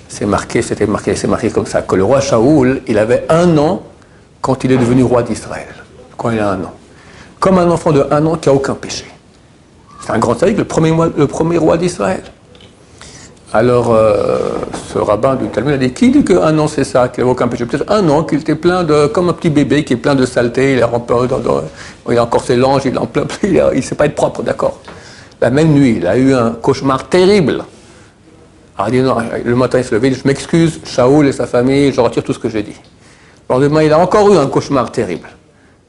c'est 0.09 0.26
marqué, 0.26 0.62
c'était 0.62 0.87
marqué, 0.87 1.14
c'est 1.14 1.28
marqué 1.28 1.50
comme 1.50 1.66
ça, 1.66 1.83
que 1.83 1.94
le 1.94 2.04
roi 2.04 2.20
Shaoul, 2.20 2.83
il 2.87 2.98
avait 2.98 3.26
un 3.28 3.56
an 3.59 3.83
quand 4.40 4.64
il 4.64 4.72
est 4.72 4.78
devenu 4.78 5.02
roi 5.02 5.22
d'Israël, 5.22 5.68
quand 6.16 6.30
il 6.30 6.40
a 6.40 6.50
un 6.50 6.64
an. 6.64 6.72
Comme 7.38 7.59
un 7.59 7.70
enfant 7.70 7.92
de 7.92 8.06
un 8.11 8.24
an 8.26 8.37
qui 8.37 8.48
n'a 8.48 8.54
aucun 8.54 8.74
péché. 8.74 9.06
C'est 10.04 10.12
un 10.12 10.18
grand 10.18 10.38
sadique, 10.38 10.59
le 10.59 11.12
le 11.16 11.26
premier 11.26 11.59
roi 11.59 11.76
d'Israël. 11.76 12.22
Alors, 13.52 13.92
euh, 13.92 14.38
ce 14.92 14.98
rabbin 14.98 15.34
du 15.34 15.48
Talmud 15.48 15.74
a 15.74 15.76
dit 15.76 15.92
Qui 15.92 16.10
dit 16.10 16.24
qu'un 16.24 16.56
an 16.58 16.68
c'est 16.68 16.84
ça, 16.84 17.08
qu'il 17.08 17.24
n'avait 17.24 17.32
aucun 17.32 17.48
péché 17.48 17.66
Peut-être 17.66 17.90
un 17.90 18.08
an, 18.08 18.22
qu'il 18.22 18.38
était 18.38 18.54
plein 18.54 18.84
de. 18.84 19.08
comme 19.08 19.28
un 19.28 19.32
petit 19.32 19.50
bébé 19.50 19.82
qui 19.82 19.94
est 19.94 19.96
plein 19.96 20.14
de 20.14 20.24
saleté, 20.24 20.74
il, 20.74 20.76
il 20.78 22.18
a 22.18 22.22
encore 22.22 22.44
ses 22.44 22.54
langes, 22.54 22.82
il 22.84 22.96
en 22.96 23.06
plein, 23.06 23.24
il 23.42 23.60
ne 23.74 23.80
sait 23.80 23.96
pas 23.96 24.06
être 24.06 24.14
propre, 24.14 24.42
d'accord. 24.42 24.78
La 25.40 25.50
même 25.50 25.72
nuit, 25.72 25.96
il 25.96 26.06
a 26.06 26.16
eu 26.16 26.32
un 26.32 26.52
cauchemar 26.52 27.08
terrible. 27.08 27.64
Alors, 28.78 28.88
il 28.88 29.00
dit, 29.00 29.02
non, 29.02 29.16
le 29.44 29.56
matin, 29.56 29.78
il 29.78 29.84
se 29.84 29.94
levait, 29.94 30.12
Je 30.12 30.26
m'excuse, 30.28 30.80
Shaoul 30.84 31.26
et 31.26 31.32
sa 31.32 31.46
famille, 31.46 31.92
je 31.92 32.00
retire 32.00 32.22
tout 32.22 32.32
ce 32.32 32.38
que 32.38 32.48
j'ai 32.48 32.62
dit. 32.62 32.76
Le 33.48 33.54
lendemain, 33.56 33.82
il 33.82 33.92
a 33.92 33.98
encore 33.98 34.32
eu 34.32 34.36
un 34.36 34.46
cauchemar 34.46 34.92
terrible. 34.92 35.28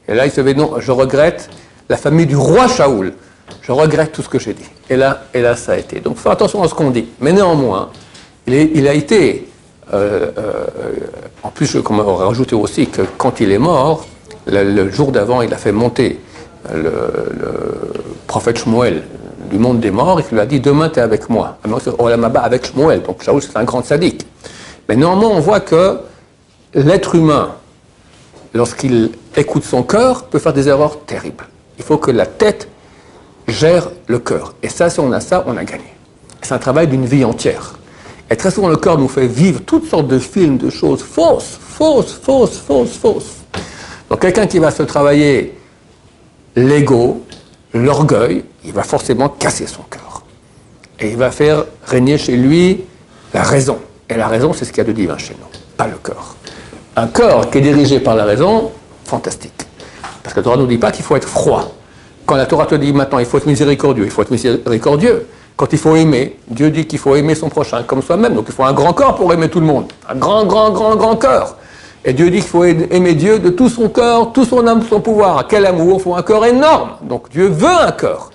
Et 0.08 0.15
là, 0.15 0.26
il 0.26 0.32
se 0.32 0.41
dit 0.41 0.56
Non, 0.56 0.80
je 0.80 0.91
regrette 0.91 1.47
la 1.89 1.97
famille 1.97 2.26
du 2.26 2.36
roi 2.36 2.67
Shaoul 2.67 3.13
je 3.62 3.72
regrette 3.72 4.12
tout 4.12 4.22
ce 4.22 4.30
que 4.30 4.40
j'ai 4.40 4.54
dit. 4.54 4.70
Et 4.90 4.96
là, 4.96 5.22
ça 5.56 5.74
a 5.74 5.78
été. 5.78 6.00
Donc, 6.00 6.18
faire 6.18 6.32
attention 6.32 6.64
à 6.64 6.68
ce 6.68 6.74
qu'on 6.74 6.90
dit. 6.90 7.06
Mais 7.20 7.32
néanmoins, 7.34 7.90
il, 8.48 8.88
a 8.88 8.94
été. 8.94 9.48
Euh, 9.94 10.32
euh, 10.38 10.66
en 11.44 11.50
plus, 11.50 11.66
je 11.66 11.80
rajouter 11.80 12.56
aussi 12.56 12.88
que 12.88 13.02
quand 13.18 13.40
il 13.40 13.52
est 13.52 13.58
mort, 13.58 14.06
le, 14.48 14.90
jour 14.90 15.12
d'avant, 15.12 15.42
il 15.42 15.54
a 15.54 15.58
fait 15.58 15.72
monter 15.72 16.20
le, 16.74 16.92
prophète 18.28 18.60
Shmuel 18.60 19.04
du 19.50 19.58
monde 19.58 19.80
des 19.80 19.92
morts 19.92 20.20
et 20.20 20.24
qui 20.24 20.34
lui 20.34 20.42
a 20.42 20.46
dit 20.46 20.60
Demain, 20.60 20.90
tu 20.90 21.00
es 21.00 21.02
avec 21.02 21.30
moi. 21.30 21.58
Olamaba 21.98 22.42
avec 22.42 22.66
Shmuel. 22.66 23.02
Donc 23.04 23.24
Shaul, 23.24 23.42
c'est 23.42 23.58
un 23.58 23.64
grand 23.64 23.84
sadique. 23.86 24.26
Mais 24.90 24.96
néanmoins, 24.96 25.30
on 25.30 25.40
voit 25.40 25.60
que 25.60 26.00
l'être 26.74 27.16
humain, 27.16 27.56
lorsqu'il 28.54 29.12
écoute 29.36 29.64
son 29.64 29.84
cœur, 29.84 30.24
peut 30.26 30.40
faire 30.40 30.54
des 30.54 30.68
erreurs 30.68 31.00
terribles. 31.06 31.46
Il 31.78 31.84
faut 31.84 31.98
que 31.98 32.12
la 32.12 32.26
tête 32.26 32.68
gère 33.52 33.90
le 34.08 34.20
cœur. 34.20 34.54
Et 34.64 34.70
ça, 34.70 34.90
si 34.90 35.00
on 35.00 35.12
a 35.12 35.20
ça, 35.20 35.44
on 35.48 35.58
a 35.58 35.64
gagné. 35.64 35.94
C'est 36.42 36.54
un 36.54 36.60
travail 36.60 36.88
d'une 36.88 37.06
vie 37.06 37.24
entière. 37.24 37.74
Et 38.30 38.36
très 38.36 38.50
souvent, 38.50 38.70
le 38.70 38.78
cœur 38.78 38.98
nous 38.98 39.08
fait 39.08 39.28
vivre 39.28 39.62
toutes 39.62 39.88
sortes 39.88 40.08
de 40.08 40.18
films, 40.18 40.58
de 40.58 40.70
choses 40.70 41.04
fausses, 41.04 41.60
fausses, 41.60 42.14
fausses, 42.14 42.58
fausses, 42.58 42.98
fausses. 42.98 43.36
Donc 44.10 44.20
quelqu'un 44.22 44.48
qui 44.48 44.60
va 44.60 44.72
se 44.72 44.84
travailler 44.84 45.58
l'ego, 46.56 47.24
l'orgueil, 47.74 48.44
il 48.64 48.72
va 48.72 48.84
forcément 48.84 49.30
casser 49.30 49.68
son 49.68 49.84
cœur. 49.84 50.24
Et 51.00 51.10
il 51.10 51.18
va 51.18 51.32
faire 51.32 51.66
régner 51.86 52.18
chez 52.18 52.38
lui 52.38 52.86
la 53.34 53.44
raison. 53.44 53.80
Et 54.10 54.16
la 54.16 54.28
raison, 54.28 54.54
c'est 54.54 54.66
ce 54.66 54.72
qu'il 54.72 54.80
y 54.80 54.82
a 54.82 54.88
de 54.88 54.92
divin 54.92 55.18
chez 55.18 55.36
nous, 55.40 55.48
pas 55.78 55.88
le 55.88 55.98
cœur. 55.98 56.36
Un 56.96 57.08
cœur 57.08 57.50
qui 57.50 57.60
est 57.60 57.62
dirigé 57.62 58.00
par 58.00 58.16
la 58.16 58.26
raison, 58.26 58.72
fantastique. 59.06 59.66
Parce 60.22 60.34
que 60.34 60.40
la 60.40 60.44
Torah 60.44 60.58
ne 60.58 60.62
nous 60.62 60.68
dit 60.68 60.78
pas 60.78 60.92
qu'il 60.92 61.04
faut 61.04 61.16
être 61.16 61.28
froid. 61.28 61.74
Quand 62.32 62.38
la 62.38 62.46
Torah 62.46 62.65
te 62.65 62.76
dit 62.76 62.94
maintenant 62.94 63.20
il 63.20 63.26
faut 63.26 63.39
être 63.39 63.46
miséricordieux, 63.46 64.06
il 64.06 64.10
faut 64.10 64.22
être 64.22 64.32
miséricordieux. 64.32 65.28
Quand 65.58 65.67
il 65.74 65.78
faut 65.78 65.98
aimer, 65.98 66.38
Dieu 66.48 66.72
dit 66.72 66.88
qu'il 66.88 66.98
faut 66.98 67.13
aimer 67.13 67.36
son 67.36 67.50
prochain 67.50 67.84
comme 67.84 68.02
soi-même. 68.02 68.36
Donc 68.36 68.46
il 68.48 68.54
faut 68.54 68.63
un 68.63 68.72
grand 68.72 68.94
corps 68.94 69.15
pour 69.15 69.34
aimer 69.34 69.50
tout 69.50 69.60
le 69.60 69.65
monde. 69.65 69.91
Un 70.08 70.15
grand, 70.15 70.46
grand, 70.46 70.72
grand, 70.72 70.96
grand 70.96 71.17
cœur. 71.17 71.58
Et 72.06 72.13
Dieu 72.13 72.30
dit 72.30 72.38
qu'il 72.39 72.48
faut 72.48 72.63
aimer 72.63 73.15
Dieu 73.15 73.39
de 73.39 73.50
tout 73.50 73.67
son 73.67 73.89
cœur, 73.89 74.32
tout 74.32 74.46
son 74.46 74.65
âme, 74.65 74.82
son 74.89 75.02
pouvoir. 75.02 75.46
Quel 75.46 75.65
amour 75.65 75.98
Il 76.00 76.04
faut 76.04 76.15
un 76.15 76.22
cœur 76.22 76.46
énorme? 76.46 76.91
Donc 77.02 77.30
Dieu 77.30 77.48
veut 77.48 77.67
un 77.67 77.91
cœur. 77.91 78.32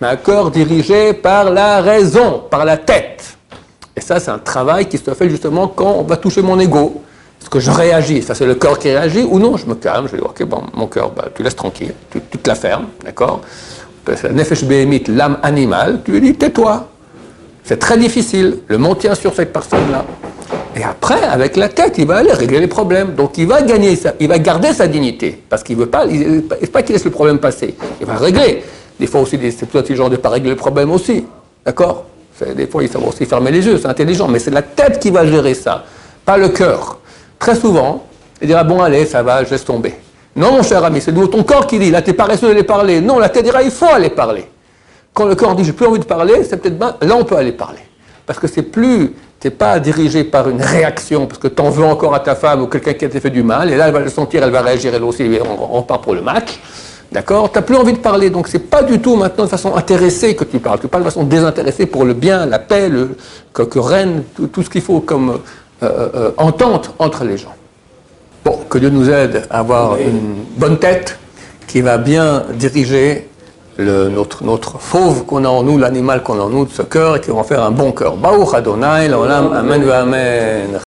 Mais 0.00 0.08
un 0.08 0.16
cœur 0.16 0.50
dirigé 0.50 1.12
par 1.12 1.48
la 1.48 1.80
raison, 1.80 2.42
par 2.50 2.64
la 2.64 2.76
tête. 2.76 3.38
Et 3.96 4.00
ça, 4.00 4.18
c'est 4.18 4.32
un 4.32 4.38
travail 4.40 4.86
qui 4.86 4.98
se 4.98 5.14
fait 5.14 5.30
justement 5.30 5.68
quand 5.68 5.92
on 5.92 6.02
va 6.02 6.16
toucher 6.16 6.42
mon 6.42 6.58
ego. 6.58 7.04
Est-ce 7.48 7.54
que 7.54 7.60
je 7.60 7.70
réagis? 7.70 8.20
Ça, 8.20 8.34
c'est 8.34 8.44
le 8.44 8.56
cœur 8.56 8.78
qui 8.78 8.90
réagit 8.90 9.24
ou 9.24 9.38
non? 9.38 9.56
Je 9.56 9.64
me 9.64 9.74
calme, 9.74 10.06
je 10.12 10.16
dis, 10.16 10.22
ok, 10.22 10.44
bon, 10.44 10.64
mon 10.74 10.86
cœur, 10.86 11.10
bah, 11.12 11.28
tu 11.34 11.42
laisses 11.42 11.56
tranquille, 11.56 11.94
tu, 12.10 12.20
te 12.20 12.46
la 12.46 12.54
fermes, 12.54 12.88
d'accord? 13.02 13.40
Nefesh 14.06 14.64
behemit, 14.64 15.04
l'âme 15.08 15.38
animale, 15.42 16.00
tu 16.04 16.10
lui 16.10 16.20
dis, 16.20 16.34
tais-toi. 16.34 16.86
C'est 17.64 17.78
très 17.78 17.96
difficile. 17.96 18.58
Le 18.66 18.76
monde 18.76 18.98
tient 18.98 19.14
sur 19.14 19.32
cette 19.32 19.50
personne-là. 19.50 20.04
Et 20.76 20.82
après, 20.82 21.22
avec 21.22 21.56
la 21.56 21.70
tête, 21.70 21.94
il 21.96 22.06
va 22.06 22.18
aller 22.18 22.34
régler 22.34 22.60
les 22.60 22.66
problèmes. 22.66 23.14
Donc 23.14 23.38
il 23.38 23.46
va 23.46 23.62
gagner, 23.62 23.96
ça, 23.96 24.12
il 24.20 24.28
va 24.28 24.38
garder 24.38 24.74
sa 24.74 24.86
dignité. 24.86 25.42
Parce 25.48 25.62
qu'il 25.62 25.78
ne 25.78 25.84
veut 25.84 25.88
pas, 25.88 26.04
il, 26.04 26.44
il 26.60 26.68
pas 26.68 26.82
qu'il 26.82 26.92
laisse 26.92 27.06
le 27.06 27.10
problème 27.10 27.38
passer. 27.38 27.74
Il 27.98 28.06
va 28.06 28.16
régler. 28.16 28.62
Des 29.00 29.06
fois 29.06 29.22
aussi, 29.22 29.38
c'est 29.56 29.64
plus 29.64 29.78
intelligent 29.78 30.10
de 30.10 30.16
ne 30.16 30.20
pas 30.20 30.28
régler 30.28 30.50
le 30.50 30.56
problème 30.56 30.90
aussi. 30.90 31.24
D'accord? 31.64 32.04
Des 32.54 32.66
fois, 32.66 32.82
il 32.82 32.90
faut 32.90 32.98
aussi 32.98 33.24
fermer 33.24 33.50
les 33.52 33.64
yeux, 33.64 33.78
c'est 33.78 33.88
intelligent. 33.88 34.28
Mais 34.28 34.38
c'est 34.38 34.50
la 34.50 34.60
tête 34.60 34.98
qui 34.98 35.08
va 35.08 35.24
gérer 35.24 35.54
ça, 35.54 35.86
pas 36.26 36.36
le 36.36 36.50
cœur. 36.50 36.98
Très 37.38 37.54
souvent, 37.54 38.04
il 38.40 38.46
dira, 38.46 38.64
bon, 38.64 38.82
allez, 38.82 39.06
ça 39.06 39.22
va, 39.22 39.44
je 39.44 39.50
laisse 39.50 39.64
tomber. 39.64 39.94
Non, 40.36 40.52
mon 40.52 40.62
cher 40.62 40.84
ami, 40.84 41.00
c'est 41.00 41.12
ton 41.12 41.42
corps 41.42 41.66
qui 41.66 41.78
dit, 41.78 41.90
là, 41.90 42.02
t'es 42.02 42.12
paresseux 42.12 42.48
d'aller 42.48 42.62
parler. 42.62 43.00
Non, 43.00 43.18
la 43.18 43.28
tête 43.28 43.44
dira, 43.44 43.62
il 43.62 43.70
faut 43.70 43.86
aller 43.86 44.10
parler. 44.10 44.44
Quand 45.14 45.26
le 45.26 45.34
corps 45.34 45.54
dit, 45.54 45.64
j'ai 45.64 45.72
plus 45.72 45.86
envie 45.86 45.98
de 45.98 46.04
parler, 46.04 46.44
c'est 46.44 46.56
peut-être 46.58 46.78
bien, 46.78 46.94
là, 47.00 47.16
on 47.16 47.24
peut 47.24 47.36
aller 47.36 47.52
parler. 47.52 47.80
Parce 48.26 48.38
que 48.38 48.46
c'est 48.46 48.62
plus, 48.62 49.14
t'es 49.40 49.50
pas 49.50 49.80
dirigé 49.80 50.22
par 50.24 50.48
une 50.48 50.60
réaction, 50.60 51.26
parce 51.26 51.38
que 51.38 51.48
t'en 51.48 51.70
veux 51.70 51.84
encore 51.84 52.14
à 52.14 52.20
ta 52.20 52.34
femme 52.34 52.62
ou 52.62 52.66
quelqu'un 52.66 52.92
qui 52.92 53.08
t'a 53.08 53.20
fait 53.20 53.30
du 53.30 53.42
mal, 53.42 53.70
et 53.70 53.76
là, 53.76 53.88
elle 53.88 53.94
va 53.94 54.00
le 54.00 54.10
sentir, 54.10 54.42
elle 54.42 54.50
va 54.50 54.60
réagir, 54.60 54.94
elle 54.94 55.02
aussi, 55.02 55.28
on, 55.44 55.78
on 55.78 55.82
part 55.82 56.00
pour 56.00 56.14
le 56.14 56.22
match. 56.22 56.60
D'accord? 57.10 57.50
Tu 57.50 57.58
n'as 57.58 57.62
plus 57.62 57.76
envie 57.76 57.94
de 57.94 57.98
parler, 57.98 58.28
donc 58.28 58.48
c'est 58.48 58.58
pas 58.58 58.82
du 58.82 59.00
tout 59.00 59.16
maintenant 59.16 59.44
de 59.44 59.48
façon 59.48 59.74
intéressée 59.74 60.36
que 60.36 60.44
tu 60.44 60.58
parles. 60.58 60.78
Tu 60.78 60.88
parles 60.88 61.04
de 61.04 61.08
façon 61.08 61.24
désintéressée 61.24 61.86
pour 61.86 62.04
le 62.04 62.12
bien, 62.12 62.44
la 62.44 62.58
paix, 62.58 62.90
le, 62.90 63.16
que, 63.52 63.62
que 63.62 63.78
règne 63.78 64.22
tout, 64.52 64.62
ce 64.62 64.68
qu'il 64.68 64.82
faut 64.82 65.00
comme 65.00 65.38
euh, 65.82 66.08
euh, 66.14 66.30
entente 66.36 66.94
entre 66.98 67.24
les 67.24 67.36
gens. 67.36 67.54
Bon, 68.44 68.58
que 68.68 68.78
Dieu 68.78 68.90
nous 68.90 69.08
aide 69.10 69.46
à 69.50 69.60
avoir 69.60 69.96
une 69.96 70.44
bonne 70.56 70.78
tête 70.78 71.18
qui 71.66 71.80
va 71.80 71.98
bien 71.98 72.44
diriger 72.54 73.28
le, 73.76 74.08
notre, 74.08 74.42
notre 74.44 74.78
fauve 74.78 75.24
qu'on 75.24 75.44
a 75.44 75.48
en 75.48 75.62
nous, 75.62 75.78
l'animal 75.78 76.22
qu'on 76.22 76.40
a 76.40 76.42
en 76.42 76.48
nous, 76.48 76.64
de 76.64 76.72
ce 76.72 76.82
cœur, 76.82 77.16
et 77.16 77.20
qui 77.20 77.30
va 77.30 77.36
en 77.36 77.44
faire 77.44 77.62
un 77.62 77.70
bon 77.70 77.92
cœur. 77.92 78.16
Baruch 78.16 78.54
Adonai, 78.54 79.08
l'olam, 79.08 79.52
amen, 79.52 79.88
amen. 79.90 80.80